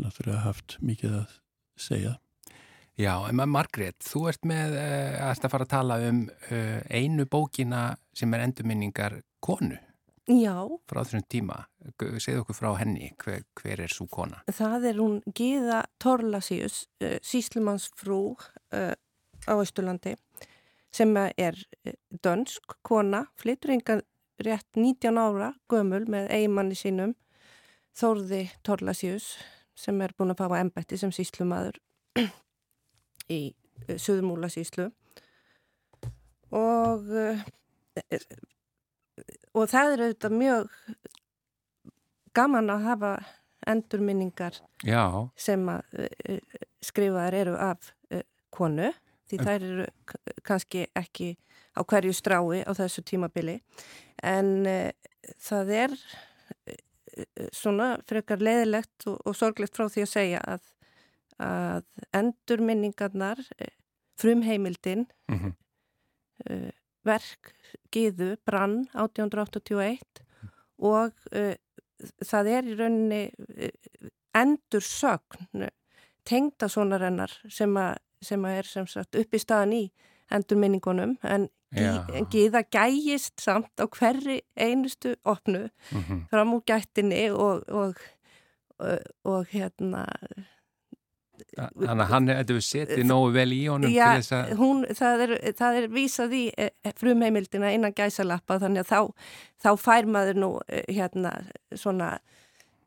[0.00, 1.38] náttúrulega haft mikið að
[1.80, 2.12] segja.
[2.96, 3.14] já.
[3.28, 7.26] En maður Margrét, þú ert með, uh, ert að fara að tala um uh, einu
[7.30, 9.80] bókina sem er endurminningar konu
[10.24, 11.56] Já, frá þessum tíma.
[12.00, 14.38] Segðu okkur frá henni, hver, hver er svo kona?
[14.48, 18.94] það er hún Gíða Torlasíus, uh, síslumannsfrú uh,
[19.48, 20.14] á Östurlandi
[20.94, 21.92] sem er uh,
[22.24, 24.02] dönsk kona, flytur engan
[24.42, 27.14] rétt 19 ára gömul með eigimanni sínum
[27.94, 29.36] Þórði Torlasíus
[29.78, 31.78] sem er búin að fá embætti sem síslumadur
[33.30, 34.90] í uh, Suðmúla síslu
[36.54, 37.44] og uh,
[39.54, 40.72] og það er auðvitað mjög
[42.34, 43.12] gaman að hafa
[43.70, 46.00] endurminningar Já, sem að
[46.84, 47.92] skrifaðar eru af
[48.52, 48.90] konu
[49.34, 49.86] því þær eru
[50.46, 51.34] kannski ekki
[51.74, 53.58] á hverju strái á þessu tímabili.
[54.22, 54.90] En uh,
[55.42, 60.70] það er uh, svona frekar leiðilegt og, og sorglegt frá því að segja að,
[61.42, 63.74] að endurminningarnar uh,
[64.20, 65.52] frumheimildin mm
[66.50, 66.72] uh,
[67.04, 67.50] verk
[67.92, 70.22] Gíðu brann 1881
[70.88, 71.12] og
[72.24, 75.68] það er í rauninni uh, endursögn
[76.24, 77.98] tengdasonarennar sem, a, sem að
[78.32, 79.84] er sem sagt upp í staðan í
[80.32, 81.50] endurminningunum en
[82.30, 86.28] Gíða gægist samt á hverri einustu opnu -hmm.
[86.30, 87.94] fram úr gættinni og, og,
[88.78, 90.06] og, og hérna
[91.54, 94.54] Þannig að hann hefði setið nógu vel í honum Já, að...
[94.58, 99.00] hún, það, er, það er vísað í eh, frumheimildina innan gæsalappa þannig að þá,
[99.62, 101.34] þá fær maður nú eh, hérna
[101.74, 102.18] svona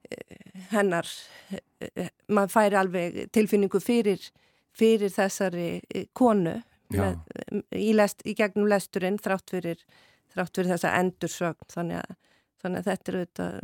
[0.09, 0.39] eh,
[0.71, 1.07] hennar
[1.51, 4.29] eh, maður fær alveg tilfinningu fyrir,
[4.77, 6.57] fyrir þessari eh, konu
[6.93, 7.17] með,
[7.75, 9.81] í, lest, í gegnum lesturinn þrátt fyrir,
[10.31, 12.15] þrátt fyrir þessa endursögn þannig
[12.61, 13.57] þannig að þetta er auðvitað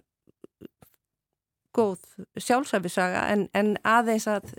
[1.73, 2.01] góð
[2.37, 4.51] sjálfsæfisaga en, en aðeins að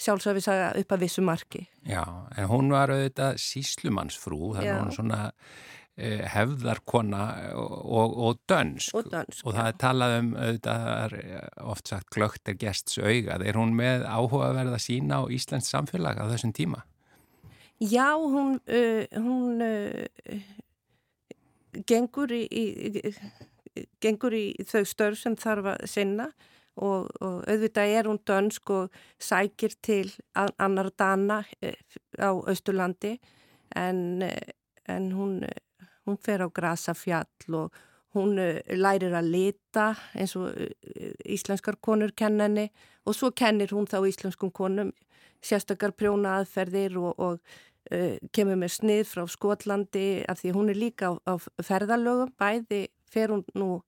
[0.00, 1.64] sjálfsæfisaga upp að vissu marki.
[1.88, 2.02] Já,
[2.36, 4.74] en hún var auðvitað síslumannsfrú, þannig Já.
[4.74, 5.34] að hún er svona eh,
[6.32, 7.22] hefðarkona
[7.58, 8.94] og, og dönsk.
[8.98, 13.46] Og dönsk, Og það er talað um auðvitað, eh, oft sagt glögt er gests augað.
[13.46, 16.82] Er hún með áhugaverð að sína á Íslands samfélag á þessum tíma?
[17.80, 20.40] Já, hún, uh, hún uh,
[21.88, 23.14] gengur, í, í,
[24.02, 26.26] gengur í þau störf sem þarf að sinna
[26.80, 31.40] og, og auðvitað er hún dönsk og sækir til an- annar dana
[32.20, 33.16] á Östurlandi
[33.76, 34.22] en,
[34.88, 35.40] en hún,
[36.06, 37.80] hún fer á grasafjall og
[38.14, 39.86] hún uh, lærir að lita
[40.18, 42.68] eins og uh, íslenskar konur kenna henni.
[43.06, 44.92] Og svo kennir hún þá íslenskum konum
[45.42, 47.38] sérstakar prjóna aðferðir og, og
[47.94, 52.34] uh, kemur með snið frá Skotlandi af því hún er líka á, á ferðalögum.
[52.40, 53.80] Bæði fer hún nú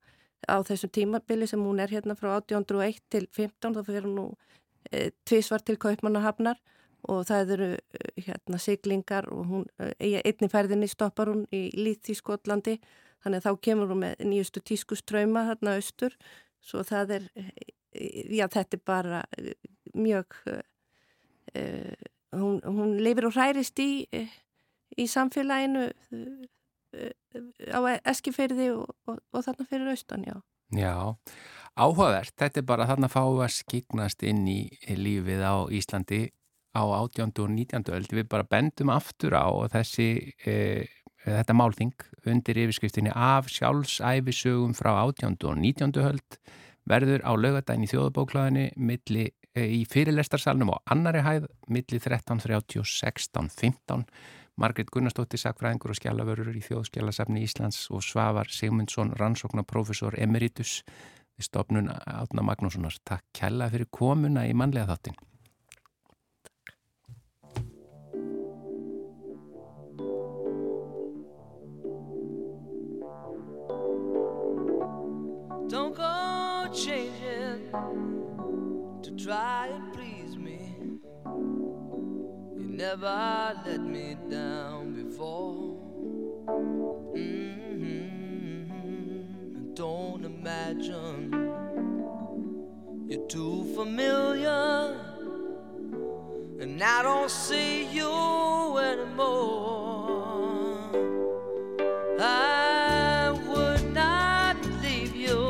[0.48, 4.28] á þessum tímabili sem hún er hérna frá 1801 til 15 þá fer hún nú
[4.32, 6.60] uh, tvísvar til Kaupmannahafnar
[7.10, 9.66] og það eru uh, hérna siglingar og hún,
[9.98, 12.78] í einni ferðinni stoppar hún í Líth í Skotlandi
[13.22, 16.16] þannig að þá kemur hún með nýjustu tískuströyma hérna austur
[16.62, 17.52] svo það er, uh,
[18.38, 19.24] já þetta er bara
[19.94, 24.06] mjög uh, hún, hún lifir og hærist í,
[24.96, 25.90] í samfélaginu
[27.72, 27.78] á
[28.12, 30.36] eskifyrði og, og, og þarna fyrir austan, já.
[30.72, 31.16] Já,
[31.76, 32.32] áhugavert.
[32.40, 34.60] Þetta er bara þarna að fá að skiknast inn í
[34.96, 36.22] lífið á Íslandi
[36.72, 37.32] á 18.
[37.42, 37.92] og 19.
[37.92, 38.10] öld.
[38.12, 40.86] Við bara bendum aftur á þessi, e,
[41.24, 41.94] þetta málþing
[42.26, 45.36] undir yfirskriftinni af sjálfsæfisögum frá 18.
[45.48, 45.92] og 19.
[46.02, 46.38] öld
[46.88, 52.88] verður á laugadaginn í þjóðabóklaðinni milli, e, í fyrirlestarsalnum og annari hæð milli 13.30 og
[52.88, 54.06] 16.15
[54.60, 60.82] Margrét Gunnarsdóttir, sakfræðingur og skjálavörur í þjóðskjálasafni Íslands og Svavar Sigmundsson, rannsóknarprofessor Emeritus
[61.38, 62.98] við stopnun Átna Magnússonar.
[63.08, 65.16] Takk kella fyrir komuna í mannlega þáttin.
[82.92, 85.78] Never let me down before.
[87.16, 88.74] Mm-hmm.
[89.72, 91.32] Don't imagine
[93.08, 94.94] you're too familiar,
[96.60, 99.30] and I don't see you anymore.
[102.20, 105.48] I would not leave you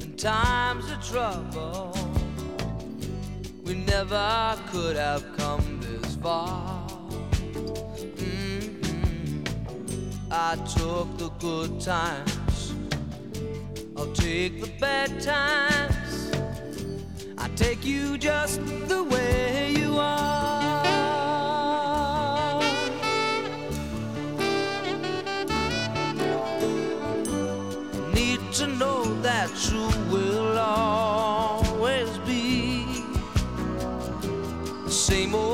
[0.00, 1.92] in times of trouble.
[3.64, 5.33] We never could have
[6.24, 6.86] far.
[8.16, 9.44] Mhm.
[10.30, 12.58] I took the good times,
[13.94, 16.14] I'll take the bad times.
[17.44, 18.58] I take you just
[18.92, 20.82] the way you are.
[28.14, 32.44] Need to know that you will always be
[34.86, 35.53] the same old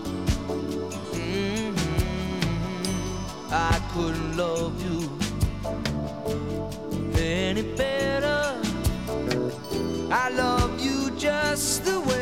[3.53, 5.09] I couldn't love you
[7.19, 8.55] any better.
[10.09, 12.20] I love you just the way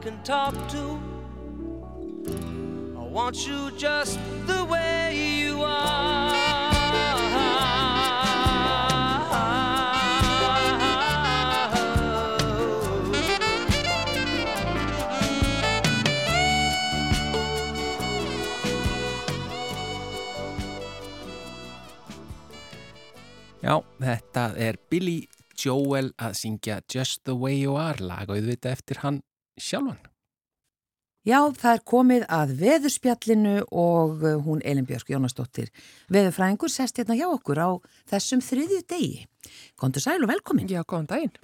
[0.00, 0.98] can talk to.
[2.96, 6.30] I want you just the way you are.
[23.60, 28.72] Já, þetta er Billy Joel að syngja Just the Way You Are lag og auðvitað
[28.72, 29.20] eftir hann
[29.64, 29.98] sjálfan.
[31.28, 35.68] Já, það er komið að veðurspjallinu og uh, hún Elin Björk Jónasdóttir
[36.08, 37.70] veðurfræðingur sest hérna hjá okkur á
[38.08, 39.26] þessum þriðju degi.
[39.76, 40.70] Kondur sæl og velkomin.
[40.72, 41.36] Já, góðan daginn.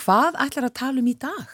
[0.00, 1.52] Hvað ætlar að tala um í dag?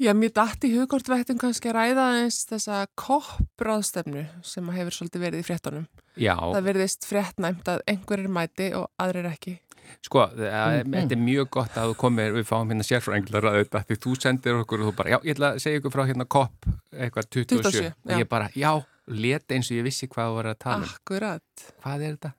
[0.00, 5.46] Já, mér dætti hugkortvættum kannski að ræða eins þessa koppráðstefnu sem hefur svolítið verið í
[5.46, 5.88] fréttunum.
[6.16, 9.58] Já, Það verðist fréttnæmt að einhverjir mæti og aðrir ekki.
[10.04, 13.84] Sko, mm, þetta er mjög gott að þú komir, við fáum hérna sérfrænglar að þetta,
[13.88, 16.26] því þú sendir okkur og þú bara, já, ég ætla að segja ykkur frá hérna
[16.36, 18.72] kopp, eitthvað 27, 27, og ég bara, já,
[19.10, 20.92] let eins og ég vissi hvað þú var að tala um.
[21.00, 21.66] Akkurat.
[21.80, 22.32] Hvað er þetta?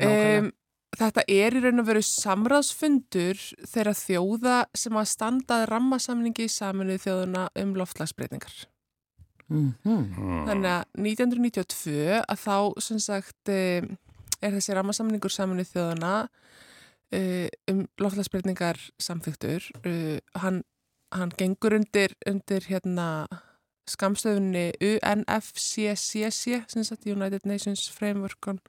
[0.00, 0.50] Um,
[0.96, 7.46] þetta er í raun og veru samráðsfundur þeirra þjóða sem að standað rammasamningi saminuð þjóðuna
[7.62, 8.54] um loftlagsbreytingar.
[8.58, 8.70] Mm
[9.50, 10.44] Mm.
[10.46, 13.82] Þannig að 1992 að þá sem sagt eh,
[14.42, 16.14] er þessi rammasamningur saminuð þjóðuna
[17.12, 19.70] eh, um loftlagsbreytingar samþyktur.
[19.84, 20.62] Eh, Hann,
[21.12, 23.26] hann gengur undir, undir hérna
[23.90, 28.60] skamstöfunni UNFCCC, sem sagt United Nations Framework on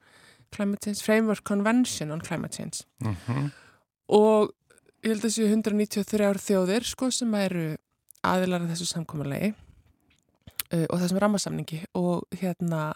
[0.52, 2.84] Climate Change, Framework Convention on Climate Change.
[3.00, 3.52] Mhm.
[4.08, 4.52] Og
[5.02, 7.76] ég held að þessu 193 þjóðir sko sem eru
[8.22, 9.54] aðilar að þessu samkommulegi
[10.72, 12.92] uh, og þessum rammasamningi og hérna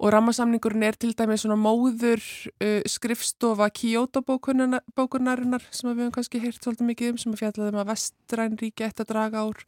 [0.00, 2.20] og rammasamningurinn er til dæmis svona móður
[2.64, 7.42] uh, skrifstofa Kyoto bókunar, bókunarinnar sem við höfum kannski heyrt svolítið mikið um sem að
[7.44, 9.64] fjallaðum að vestræn ríki eftir að draga úr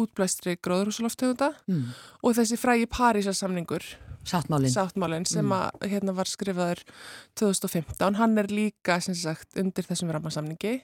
[0.00, 1.84] útblæstri gróðurhúsuloftegunda Mm.
[2.22, 3.82] og þessi frægi Parísasamningur
[4.24, 4.70] Sáttmálinn.
[4.74, 5.52] sáttmálinn sem Mm.
[5.52, 6.82] að hérna var skrifaður
[7.36, 10.82] 2015, hann er líka sagt undir þessum rammasamningi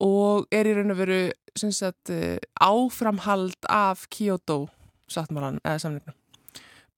[0.00, 4.68] og er í raun og veru sagt eh, áframhald af Kyoto
[5.08, 6.14] sáttmálan eða samningnum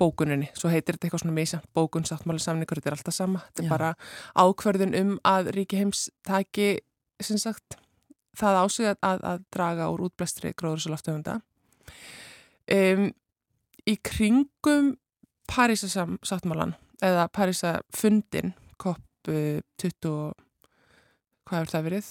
[0.04, 3.64] bókuninni, svo heitir þetta eitthvað svona misa bókun, sáttmáli, samningur, þetta er alltaf sama þetta
[3.64, 3.72] er Já.
[3.72, 3.90] bara
[4.44, 6.68] ákverðin um að ríki heims taki
[7.24, 7.78] sem sagt
[8.36, 11.38] það ásig að, að, draga úr útblæstri gróðursalaftöfunda
[12.74, 13.08] um,
[13.88, 14.94] í kringum
[15.50, 15.90] Parísa
[16.24, 16.72] sáttmálan
[17.04, 20.70] eða Parísa fundin COP uh, 20 og-
[21.44, 22.06] hvað er það verið?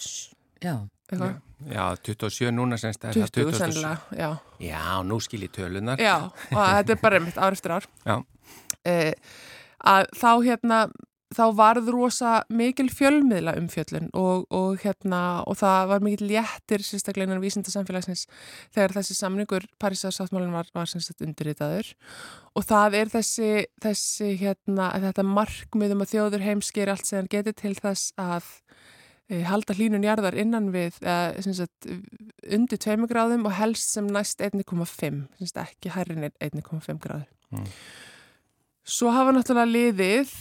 [0.64, 0.76] Já.
[1.10, 1.32] Eitthvað?
[1.34, 3.62] Já, 27 núna semst er 20 það 27.
[3.62, 4.30] sennilega, já.
[4.64, 6.02] Já, nú skil ég tölunar.
[6.02, 7.90] Já, og þetta er bara einmitt ár eftir ár.
[8.04, 8.20] Já.
[8.84, 9.14] Eh,
[9.84, 10.80] að þá hérna,
[11.34, 16.84] þá varð rosa mikil fjölmiðla um fjöllun og, og hérna, og það var mikil léttir
[16.86, 18.26] sérstaklega innan vísindasamfélagsins
[18.76, 21.94] þegar þessi samningur Parísarsáttmálinn var, var semst undirritaður
[22.54, 23.52] og það er þessi,
[23.84, 28.14] þessi hérna, þetta markmið um að þjóður heims geri allt sem hann geti til þess
[28.22, 28.52] að
[29.30, 30.98] halda hlínun jarðar innan við
[31.42, 31.88] sem sagt,
[32.44, 37.68] undir 2 gráðum og helst sem næst 1,5 sem sagt, ekki hærrin 1,5 gráður Mm.
[38.84, 40.32] svo hafa náttúrulega liðið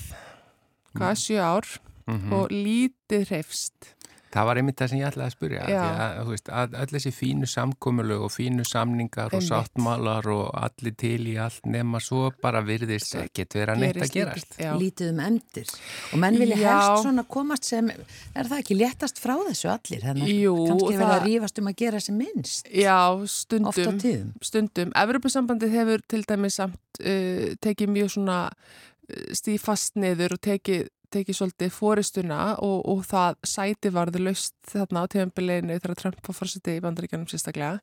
[0.97, 1.67] hvað, sjö ár
[2.09, 2.33] Mhm.
[2.33, 3.95] og lítið hreifst
[4.33, 7.49] Það var einmitt það sem ég ætlaði að spyrja að, veist, að öll þessi fínu
[7.53, 13.13] samkomulög og fínu samningar og sáttmálar og allir til í allt nema svo bara virðist
[13.21, 14.57] ekkert vera neitt að gerast.
[14.81, 15.75] lítið, um emdir.
[16.13, 16.71] Og menn vilja Já.
[16.71, 20.01] helst svona komast sem, er það ekki léttast frá þessu allir?
[20.07, 22.73] Þannig Jú, kannski það- að rífast um að gera sem minnst.
[22.73, 24.01] Já, stundum,
[24.41, 24.93] stundum.
[24.97, 31.39] Evropasambandið hefur til dæmis samt uh, tekið mjög svona uh, stífast niður og tekið tekið
[31.39, 36.77] svolítið fóristuna og, og það sæti varði laust þarna á tíðanbileginu þegar Trump var fórseti
[36.79, 37.81] í bandaríkjanum sérstaklega.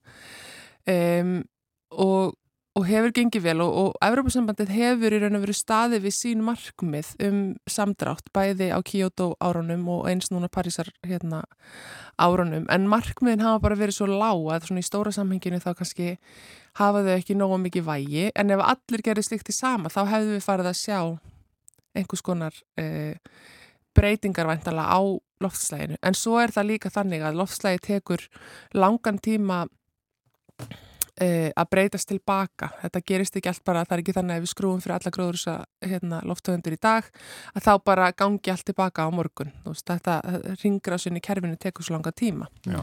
[0.89, 1.41] Um,
[1.91, 2.35] og,
[2.77, 6.43] og hefur gengið vel og, og Evropasambandið hefur í raun og veru staðið við sín
[6.45, 11.43] markmið um samdrátt bæði á Kyoto árunum og eins núna Parísar hérna
[12.19, 12.67] árunum.
[12.71, 16.13] En markmiðin hafa bara verið svo lág að svona í stóra samhenginu þá kannski
[16.79, 18.29] hafa þau ekki nógu mikið vægi.
[18.35, 21.01] En ef allir gerir slikt í sama þá hefðu við farið að sjá
[21.99, 23.15] einhvers konar uh,
[23.95, 25.01] breytingar væntanlega á
[25.43, 28.25] loftslæginu en svo er það líka þannig að loftslægi tekur
[28.75, 29.63] langan tíma
[31.19, 32.71] uh, að breytast tilbaka.
[32.83, 35.39] Þetta gerist ekki allt bara, það er ekki þannig að við skrúum fyrir alla gróður
[35.39, 37.09] þess að hérna, loftöfundur í dag
[37.53, 39.53] að þá bara gangi allt tilbaka á morgun.
[39.67, 40.19] Veist, þetta
[40.63, 42.49] ringrásun í kerfinu tekur svo langa tíma.
[42.67, 42.81] Já.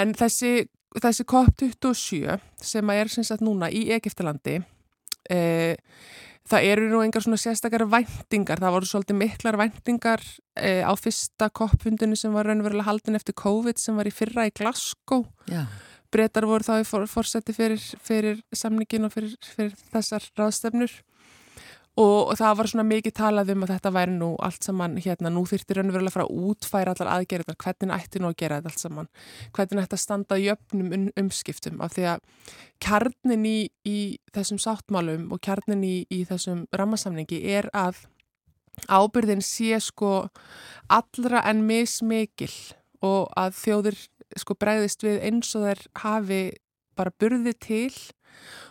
[0.00, 0.68] En þessi,
[0.98, 4.60] þessi COP27 sem að er sem sagt núna í Egiptalandi
[5.28, 5.76] e,
[6.50, 10.24] það eru nú engar svona sérstakar væntingar, það voru svolítið miklar væntingar
[10.56, 14.54] e, á fyrsta koppfundinu sem var raunverulega haldin eftir COVID sem var í fyrra í
[14.56, 15.26] Glasgow.
[15.50, 15.66] Já,
[16.10, 20.96] breytar voru þá í fórseti fyrir, fyrir samningin og fyrir, fyrir þessar ráðstefnur
[21.98, 25.42] og, það var svona mikið talað um að þetta væri nú allt saman hérna, nú
[25.48, 29.10] þyrfti raunverulega fara að útfæra allar aðgerðar, hvernig ætti nú að gera þetta allt saman,
[29.56, 31.82] hvernig ætti að standa í jöfnum um, umskiptum?
[31.82, 32.24] Af því að
[32.84, 33.98] kjarnin í, í
[34.34, 38.04] þessum sáttmálum og kjarnin í, í þessum rammasamningi er að
[38.88, 40.30] ábyrðin sé sko
[40.88, 42.52] allra en mismikil
[43.04, 43.98] og að þjóðir
[44.38, 46.42] sko bregðist við eins og þær hafi
[46.98, 47.92] bara burði til.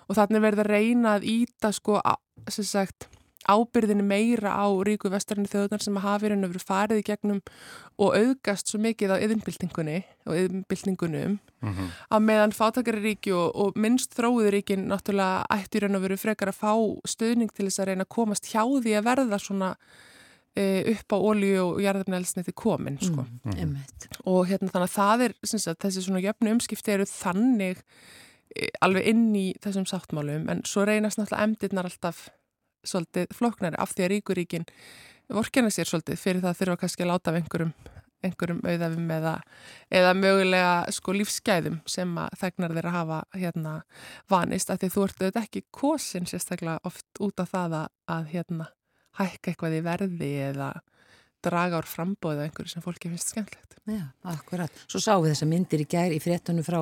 [0.09, 1.99] Og þannig verður að reyna að íta sko
[2.47, 3.09] sem sagt
[3.49, 7.39] ábyrðinu meira á ríku vestarinu þjóðunar sem hafi raun og verið farið í gegnum
[7.97, 11.87] og auðgast svo mikið á yðinbyltingunni og yðinbyltingunum Mhm.
[12.15, 16.15] að meðan fátakari ríki og, og minnst þróuðu ríkin náttúrulega ættu í raun og veru
[16.15, 16.71] frekar að fá
[17.03, 19.73] stuðning til þess að reyna að komast hjá því að verða svona
[20.55, 23.25] e, upp á ólíu og jarðarnælsniti komin sko.
[23.43, 24.07] mm, einmitt.
[24.23, 27.83] og hérna þannig að það er sem sagt, þessi svona jöfnu umskipti eru þannig
[28.81, 32.27] alveg inn í þessum sáttmálum en svo reynast náttúrulega emdirnar alltaf
[32.87, 34.67] svolítið flóknari af því að ríkuríkin
[35.29, 37.73] vorkina sér svolítið fyrir það þurfa kannski að láta af einhverjum
[38.25, 39.33] einhverjum auðafum eða,
[39.95, 43.75] eða mögulega sko lífsgæðum sem að þegnar þeirra hafa hérna
[44.31, 48.69] vanist að því þú ert auðvitað ekki kosin sérstaklega oft út af það að, hérna
[49.19, 50.71] hækka eitthvað í verði eða
[51.43, 53.77] draga úr frambóðu einhverju sem fólki finnst skemmtlegt.
[53.87, 54.81] Já, akkurat.
[54.91, 56.81] Svo sáum við þessa myndir í gær í fréttunum frá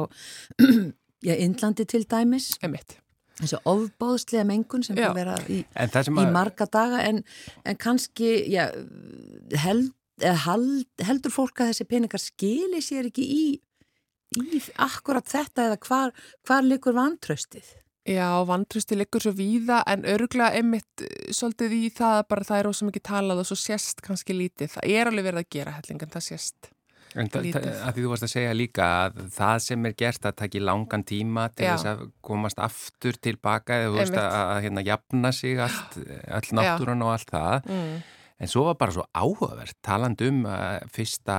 [1.26, 2.54] já, Indlandi til dæmis.
[2.66, 2.98] Emitt.
[3.38, 5.12] Þessi ofbáðslega mengun sem Já.
[5.12, 7.22] að vera í, í marga daga en,
[7.70, 8.64] en kannski já,
[9.62, 9.92] held,
[10.48, 13.44] hald, heldur fólk að þessi peningar skili sér ekki í,
[14.42, 16.16] í akkurat þetta eða hvar,
[16.50, 17.76] hvar likur vantraustið?
[18.08, 22.62] Já, vantrösti liggur svo víða en örgulega einmitt eh, svolítið í það að bara það
[22.62, 24.72] er ósum ekki talað og svo sést kannski lítið.
[24.78, 26.70] Það er alveg verið að gera hellingan, það sést.
[27.18, 27.48] En það,
[27.96, 31.48] því þú varst að segja líka að það sem er gert að taki langan tíma
[31.54, 31.72] til Já.
[31.74, 35.98] þess að komast aftur tilbaka eða þú veist að, að hérna jafna sig allt,
[36.40, 37.72] all náttúran og allt það.
[37.72, 37.96] Mm.
[38.38, 41.38] En svo var bara svo áhugavert taland um uh, fyrsta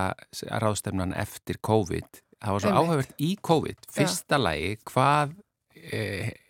[0.65, 2.25] ráðstefnan eftir COVID.
[2.39, 3.87] Það var svo áhugavert í COVID.
[3.95, 5.37] Fyrsta lagi hvað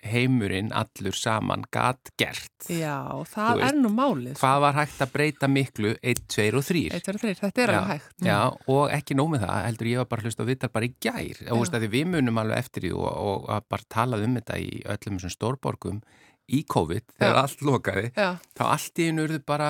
[0.08, 2.68] heimurinn allur saman gat gert.
[2.70, 2.96] Já,
[3.28, 4.32] það veist, er nú málið.
[4.34, 4.42] sko.
[4.42, 6.84] Hvað var hægt að breyta miklu 1, 2 og 3?
[6.96, 8.14] Eitt verður þrýr, þetta er alveg hægt.
[8.28, 8.38] Já,
[8.76, 11.42] og ekki nóg með það, heldur ég var bara hlust á viðtal bara í gær.
[11.52, 14.70] Og veist við munum alveg eftir því og, og að bara talað um þetta í
[14.84, 16.00] öllum þessum stórborgum
[16.48, 17.40] í COVID, þegar Já.
[17.42, 19.68] allt lokaði, Já, þá allt í einu urðu bara,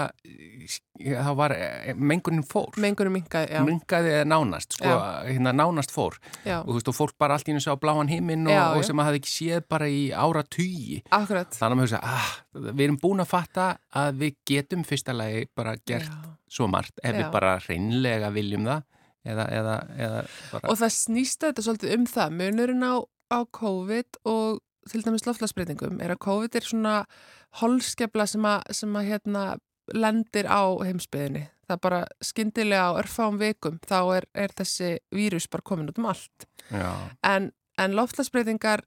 [0.99, 2.77] þá var eh, mengunin fór.
[2.79, 3.63] mengurum minkaði, já.
[3.67, 4.93] Mingaði nánast, sko,
[5.27, 6.19] hérna nánast fór.
[6.47, 9.03] Og þú veist, og fólk bara allt í einu sá bláan himinn og, og sem
[9.03, 11.01] að hafði ekki séð bara í ára tugi.
[11.11, 11.51] akkurat.
[11.59, 12.31] Þannig að maður hugsa, ah,
[12.69, 13.67] við erum búin að fatta
[13.99, 16.15] að við getum fyrsta lagi bara gert
[16.49, 18.87] svo margt ef við bara reynlega viljum það
[19.29, 20.23] eða, eða, eða
[20.53, 22.35] bara Og það snýst þetta svolítið um það.
[22.39, 22.95] Munurinn á,
[23.35, 24.63] á COVID og
[24.93, 26.95] til dæmis loftlagsbreytingum er að COVID er svona
[27.61, 29.45] holskefla sem að, sem að hérna,
[29.95, 31.47] lendir á heimsbyðinni.
[31.69, 36.01] Það er bara skyndilega á örfáum vikum þá er, er þessi vírus bara komin út
[36.01, 36.49] um allt.
[36.71, 36.93] já,
[37.25, 38.85] En, en loftlagsbreytingar,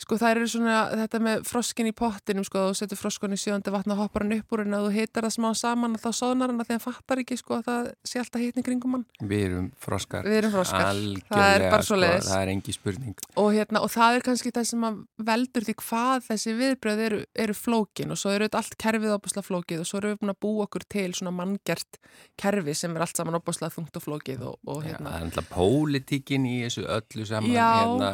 [0.00, 3.72] sko það eru svona þetta með froskin í pottinum, sko þú setur froskun í sjöndi
[3.74, 6.10] vatna og hoppar hann upp úr en að þú hitar það smá saman og þá
[6.16, 9.04] sóðnar hann að því hann fattar ekki sko að það sé alltaf hitni kringum hann.
[9.20, 11.00] við erum froskar Við erum froskar.
[11.30, 11.98] Það er bara sko,
[12.40, 16.26] er engi spurning Og, hérna, og það er kannski það sem að veldur því hvað
[16.30, 20.14] þessi viðbröð eru, eru flókin og svo eru allt kerfið opaslega flókið og svo erum
[20.14, 22.00] við búin að búa okkur til svona manngert
[22.40, 25.12] kerfi sem er allt saman opaslega þungt og flókið og, og hérna.
[25.12, 27.68] það er alltaf pólitíkin í þessu öllu saman Já.
[27.84, 28.10] hérna,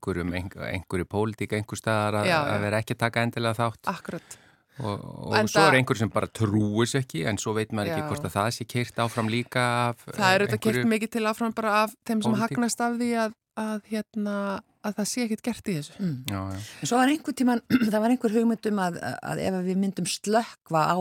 [0.00, 3.90] hendar einhverjum einhver, einhverju pólitík einhver staðar að, að vera ekki að taka endilega þátt
[3.92, 4.38] Akkurat.
[4.80, 8.02] og, og En svo er einhver sem bara trúis ekki en svo veit maður ekki
[8.02, 8.08] Já.
[8.08, 11.26] hvort að það sé keirt áfram líka af Það er eh, auðvitað kert mikið til
[11.26, 12.56] áfram bara af þeim sem Pólitík.
[12.56, 14.36] hagnast af því að, að, hérna,
[14.82, 15.96] að það sé ekkit gert í þessu.
[16.00, 16.16] Mm.
[16.30, 16.60] Já, já.
[16.80, 17.60] En svo var einhver tíman,
[17.92, 20.98] það var einhver hugmynd um að, að ef við myndum slökkva á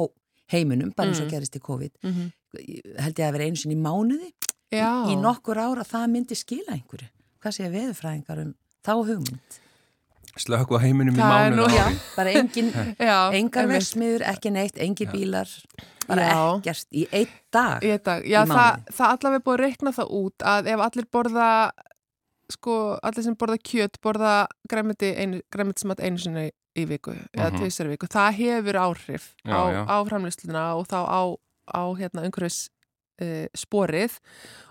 [0.51, 1.31] heiminum, bara eins og Mm.
[1.37, 2.29] gerist í COVID, Mm -hmm.
[2.99, 4.33] held ég að vera einu sinni í mánuði,
[4.73, 5.05] Já.
[5.07, 7.07] í nokkur ára það myndi skila einhverju.
[7.39, 8.55] Hvað sé veðurfræðingar um
[8.85, 9.59] þá hugmynd?
[10.39, 12.67] slökku á heiminum í Það er mánuð nú- Já, bara engin,
[13.39, 15.11] engar versmiður, ekki neitt, engin Já.
[15.11, 15.49] bílar,
[16.07, 16.37] bara Já.
[16.61, 17.83] ekkert í einn dag.
[17.83, 20.79] Í dag, já, í það, það allavega er búið að reikna það út að ef
[20.85, 21.49] allir borða,
[22.55, 24.31] sko, allir sem borða kjöt, borða
[24.71, 27.59] græmitismat einu sinni í viku, eða Mhm.
[27.59, 29.81] tvisar í viku, það hefur áhrif Já, á, já.
[29.91, 31.21] á framlýsluna og þá á,
[31.75, 32.69] á hérna, umhverfis
[33.21, 34.19] uh, sporið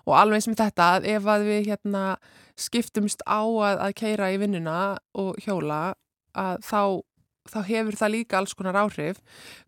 [0.06, 2.04] og alveg með þetta að ef að við hérna
[2.58, 4.78] skiptumst á að, að keira í vinnuna
[5.14, 5.94] og hjóla
[6.38, 6.80] að þá,
[7.52, 9.20] þá hefur það líka alls konar áhrif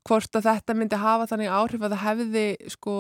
[0.07, 2.97] hvort að þetta myndi hafa þannig áhrif að það hefði sko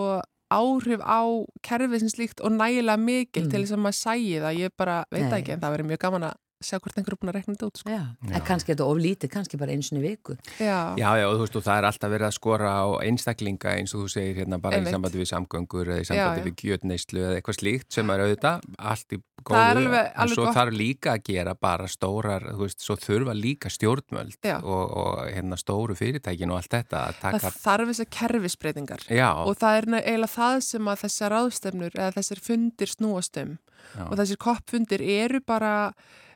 [0.50, 1.22] áhrif á
[1.62, 3.50] kerfið sem slíkt og nægilega mikil Mm.
[3.50, 5.36] til þess að maður sægi það, ég bara veit Nei.
[5.40, 7.68] ekki en það verður mjög gaman að sjá hvort einhver er búin að rekna þetta
[7.70, 7.94] út sko.
[8.30, 10.36] En kannski er þetta oflítið, kannski bara einu sinni í viku.
[10.60, 13.72] Já, Já, já, og þú veist, og það er alltaf verið að skora á einstaklinga
[13.78, 14.92] eins og þú segir hérna bara Einmitt.
[14.92, 16.46] í sambandi við samgöngur eða í sambandi já.
[16.50, 19.56] við gjötneyslu eða eitthvað slíkt sem er auðvitað allt í góðu.
[19.56, 20.56] Það er alveg- en alveg svo gott.
[20.60, 25.56] þarf líka að gera bara stórar, þú veist, svo þurfa líka stjórnmöld og, og hérna
[25.56, 27.52] stóru fyrirtækin og allt þetta að það taka...
[27.64, 29.06] þarf þess að kerfisbreytingar
[29.48, 33.56] og það er eiginlega það sem að þessar ráðstefnur eða þessir fundir snúast um
[33.96, 34.04] Já.
[34.06, 35.94] og þessir koppfundir eru bara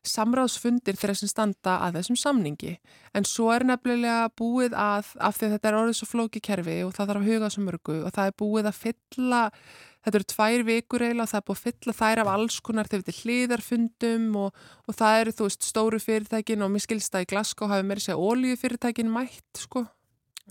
[0.09, 2.77] samráðsfundir þeirra sem standa að þessum samningi.
[3.15, 6.79] En svo er nefnilega búið að af því að þetta er orðið svo flóki kerfi
[6.85, 9.43] og það þarf að huga svo mörgu og það er búið að fylla
[10.05, 12.91] þetta eru tvær vikur eiginlega og það er búið að fylla þær af alls konar
[12.91, 17.17] þegar þetta er hliðarfundum og, og það eru þú veist stóru fyrirtækin og mér skilst
[17.17, 19.87] að í Glasgow hafi meiri segja ólíu fyrirtækin mætt sko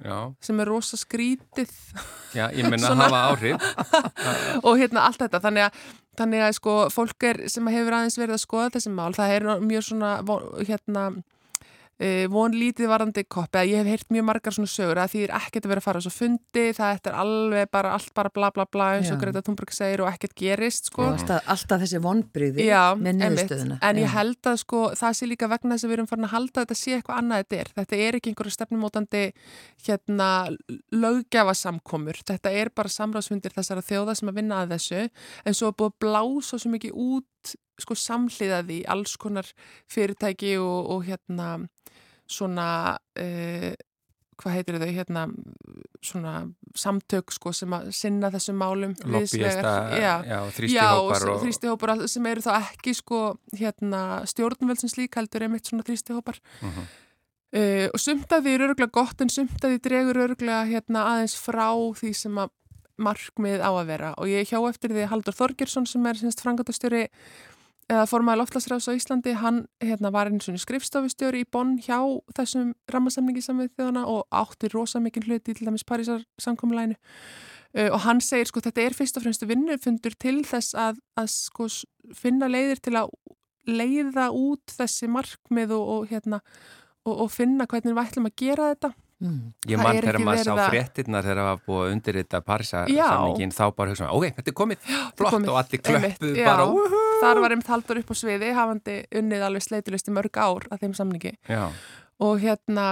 [0.01, 1.69] já, sem er rosa skrítið
[2.33, 3.67] já, ég menna að hafa áhrif.
[4.65, 5.83] og hérna allt þetta þannig að,
[6.17, 9.47] þannig að sko fólk er sem hefur aðeins verið að skoða þessi mál það er
[9.61, 11.05] mjög svona von- hérna
[12.33, 15.33] von lítið varandi koppi að ég hef heyrt mjög margar svona sögur að því er
[15.37, 18.49] ekkert að vera að fara á svo fundi það er alveg bara allt bara bla
[18.51, 19.21] bla bla eins og Já.
[19.21, 23.43] Greta Thunberg segir og ekkert gerist sko Og alltaf, alltaf þessi vonbrigði Já, með einmitt.
[23.43, 23.77] niðurstöðuna.
[23.81, 24.13] En ég Já.
[24.17, 26.79] held að sko það sé líka vegna þess að við erum farin að halda þetta
[26.81, 27.71] sé eitthvað annað þetta er.
[27.77, 29.23] Þetta er ekki einhverju stefnumótandi
[29.87, 30.29] hérna
[30.91, 32.19] löggjafasamkomur.
[32.25, 35.03] Þetta er bara samráðsfundir þessara þjóða sem að vinna að þessu
[35.45, 39.49] en svo búið að blása svo mikið út sko samhliðaði alls konar
[39.91, 41.49] fyrirtæki og, og hérna
[42.29, 42.67] svona
[43.19, 43.73] uh,
[44.39, 45.25] hvað heitir þau hérna
[46.03, 46.33] svona
[46.77, 51.43] samtök sko sem að sinna þessum málum Lobbyista, já, þrýstihópar og og...
[51.45, 53.21] þrýstihópar sem eru þá ekki sko
[53.59, 56.41] hérna stjórnvöldsins lík heldur einmitt svona þrýstihópar.
[57.53, 61.05] Uh, og sumt að því er öruglega gott en sumt að því dregur öruglega hérna
[61.11, 61.69] aðeins frá
[61.99, 62.53] því sem að
[63.03, 64.11] markmið á að vera.
[64.21, 67.07] Og ég hjá eftir því Haldur Þorgjursson sem er semst frangatastjóri
[67.91, 71.99] eða formaði loftlasræðs á Íslandi hann hérna, var eins og skrifstofustjóri í Bonn hjá
[72.37, 77.99] þessum rammasemningi samið þjóðana og átti rosa mikið hluti til dæmis Parísar samkomulæinu uh, og
[78.05, 81.69] hann segir sko þetta er fyrst og fremst vinnufundur til þess að, að sko
[82.17, 83.13] finna leiðir til að
[83.67, 86.43] leiða út þessi markmið og, og hérna
[87.03, 89.53] og, og finna hvernig við ætlum að gera þetta Mm.
[89.71, 93.53] Ég mann er þegar maður sá fréttinnar þegar það var búið að undirrita Parisa samningin
[93.55, 95.51] þá bara hugsa, ok, þetta er komið flott komið.
[95.53, 97.03] og allir klöppuð bara úhú.
[97.23, 100.85] Þar var einmitt haldur upp á sviði hafandi unnið alveg sleitulist í mörg ár að
[100.85, 101.35] þeim samningi.
[101.49, 101.65] Já,
[102.23, 102.87] og hérna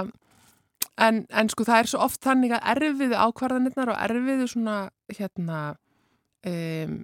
[1.00, 4.76] en, en sko það er svo oft þannig að erfiðu ákvarðanirnar og erfiðu svona
[5.12, 5.58] hérna
[6.48, 7.02] um,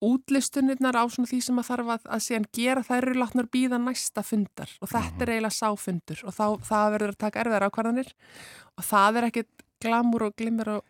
[0.00, 3.80] útlistunirnar á svona því sem að þarf að, að síðan gera þær eru látnar býða
[3.82, 4.70] næsta fundar.
[4.80, 8.14] Og þetta er eiginlega sáfundur og þá, það verður að taka erfiðar ákvarðanir.
[8.76, 10.86] Og það er ekkit glamur og glimmer og,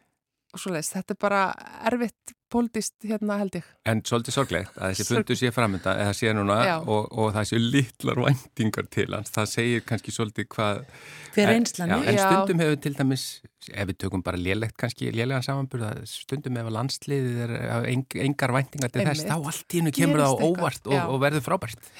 [0.55, 1.43] og svo leiðist, þetta er bara
[1.91, 6.32] erfitt póldist hérna held ég en svolítið sorglegt að þessi fundur sé framönda eða sé
[6.36, 6.74] núna Já.
[6.82, 10.82] og, og það sé litlar væntingar til hans, það segir kannski svolítið hvað
[11.30, 12.09] Hver En- reynslan já, er.
[12.11, 12.24] En Já.
[12.26, 13.24] stundum hefur til dæmis,
[13.70, 17.53] ef við tökum bara lélegt kannski, lélega samanburða, stundum ef að landsliðið er
[17.92, 19.30] eng, engar væntingar til þess, Einmitt.
[19.30, 21.05] þá allt í hennu kemur það á óvart og, já.
[21.07, 21.90] og verður frábært.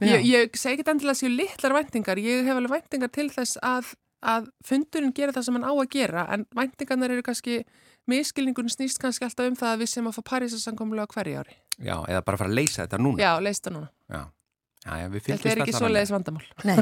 [0.00, 3.60] Ég, ég segi ekki endilega að séu litlar væntingar, ég hef alveg væntingar til þess
[3.60, 3.92] að,
[4.22, 7.60] að fundurinn gerir það sem hann á að gera en væntingarnar eru kannski,
[8.10, 11.56] miskilningun snýst kannski alltaf um það að við sem að fá Parísasankomlega hverju ári.
[11.80, 13.22] Já, eða bara fara að leysa þetta núna.
[13.22, 13.90] Já, leist það núna.
[14.10, 14.20] Já,
[14.84, 16.46] já, já við Þetta fylgjumst er ekki svo leiðis vandamál.
[16.68, 16.76] Nei,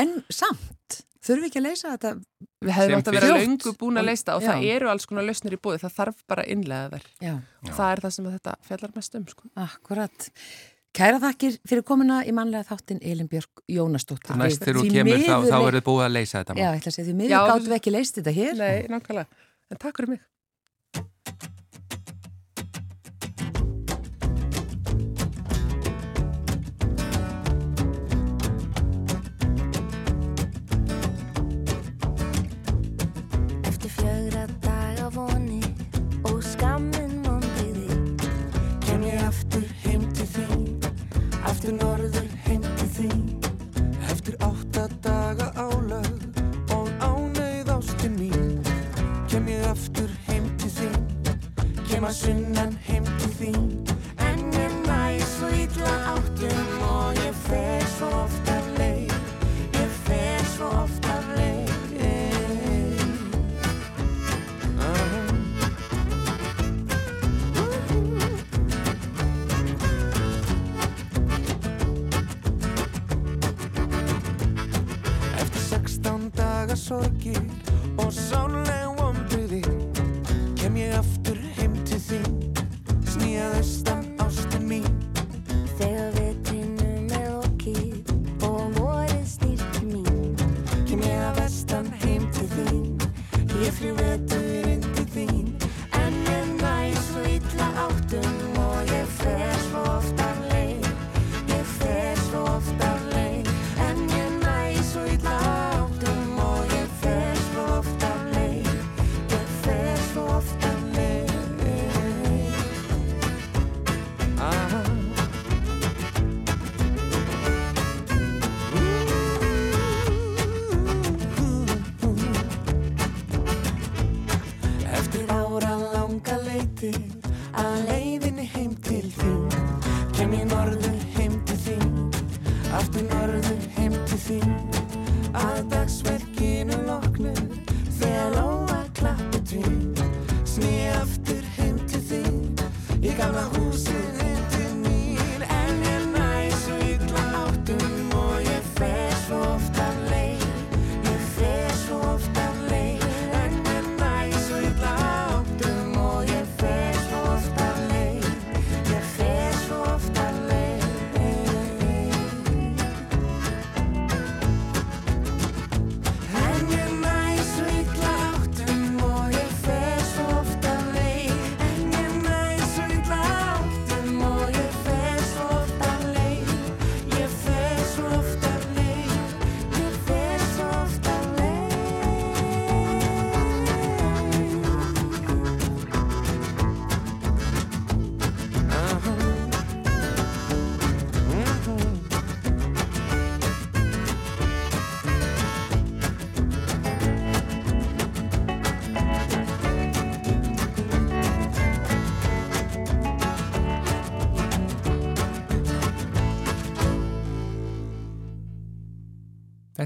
[0.00, 2.14] en samt, þurfum við ekki að leysa þetta?
[2.64, 4.50] Við hefum átt að vera löngu búin að leista og Já.
[4.52, 7.06] það eru alls konar lausnir í búið, það þarf bara innlega þær.
[7.24, 7.34] Já,
[7.66, 9.50] Og það er það sem að þetta fjallar mest um, sko.
[9.68, 10.28] akkurat.
[10.96, 14.34] Kæra þakkir fyrir komuna í mannlega þáttin Elin Björk Jónasdóttir.
[14.40, 16.56] Næst þegar þú kemur þá, þá leik- verður búið að leysa þetta.
[16.58, 16.74] Já, mál.
[16.74, 18.56] ég ætla að segja því Já, miður gáttum við ekki leist þetta hér.
[18.58, 19.26] Nei, nákvæmlega.
[19.70, 20.20] En takk fyrir mig.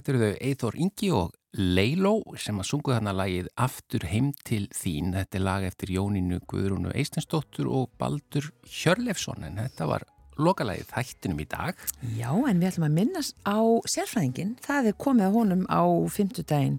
[0.05, 4.67] Þetta eru þau Eithor Ingi og Leiló sem að sungu þarna lagið Aftur heim til
[4.77, 5.15] þín.
[5.17, 10.05] Þetta er lag eftir Jónínu Guðrúnu Eistensdóttur og Baldur Hjörlefsson en þetta var
[10.37, 11.81] lokalagið þættinum í dag.
[12.19, 13.57] Já, en við ætlum að minnast á
[13.95, 14.53] sérfræðingin.
[14.69, 15.83] Það er komið að honum á
[16.19, 16.77] fymtudaginn.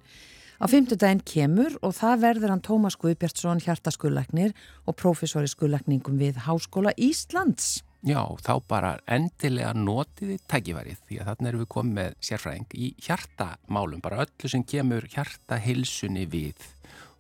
[0.62, 4.54] Á fymtudaginn kemur og það verður hann Tómas Guðbjartsson, hjartaskullagnir
[4.86, 7.80] og prófessori skullagningum við Háskóla Íslands.
[8.06, 12.90] Já, þá bara endilega notiði tækifærið því að þarna erum við komið með sérfræðing í
[13.02, 16.68] hjartamálum, bara öllu sem kemur hjartahilsunni við.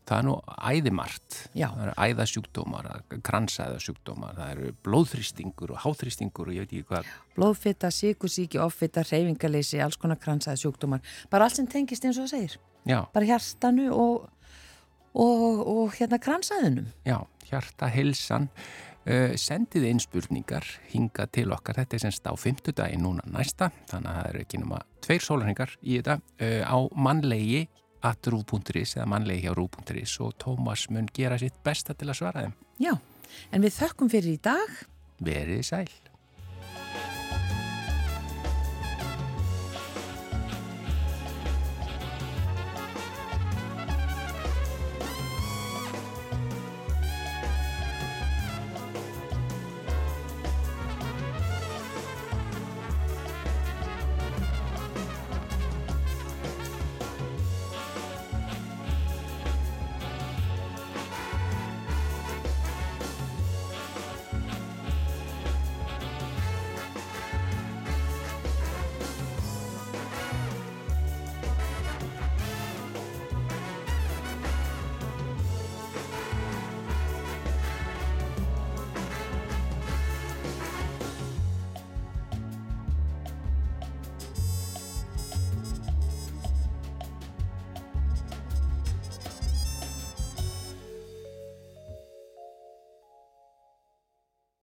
[0.06, 0.36] Það er nú
[0.70, 1.38] æðimart.
[1.58, 1.66] Já.
[1.74, 2.90] Það eru æðasjúkdómar,
[3.26, 7.10] kransæðasjúkdómar, það eru blóðþrýstingur og háþrýstingur og ég veit ekki hvað.
[7.40, 11.02] Blóðfitta, síkusíki, offitta, reyfingaleysi, alls konar kransaði sjúkdómar.
[11.34, 12.58] Bara allt sem tengist eins og það segir.
[12.86, 14.28] Já, Bara hjartanu og,
[15.18, 16.92] og, og hérna kransaðunum.
[17.10, 17.18] já,
[17.50, 18.52] hjartahilsan.
[19.06, 24.10] Uh, sendið inn spurningar hinga til okkar, þetta er semst á fymtudagi núna næsta, þannig
[24.10, 27.68] að það eru ekki nema tveir sólarhingar í þetta uh, á mannlegi
[28.06, 32.48] at rú.is eða mannlegi hjá rú.is og Tómas mun gera sitt besta til að svara
[32.48, 32.58] þeim.
[32.82, 32.94] Já,
[33.54, 34.82] en við þökkum fyrir í dag.
[35.26, 35.88] Verið sæl.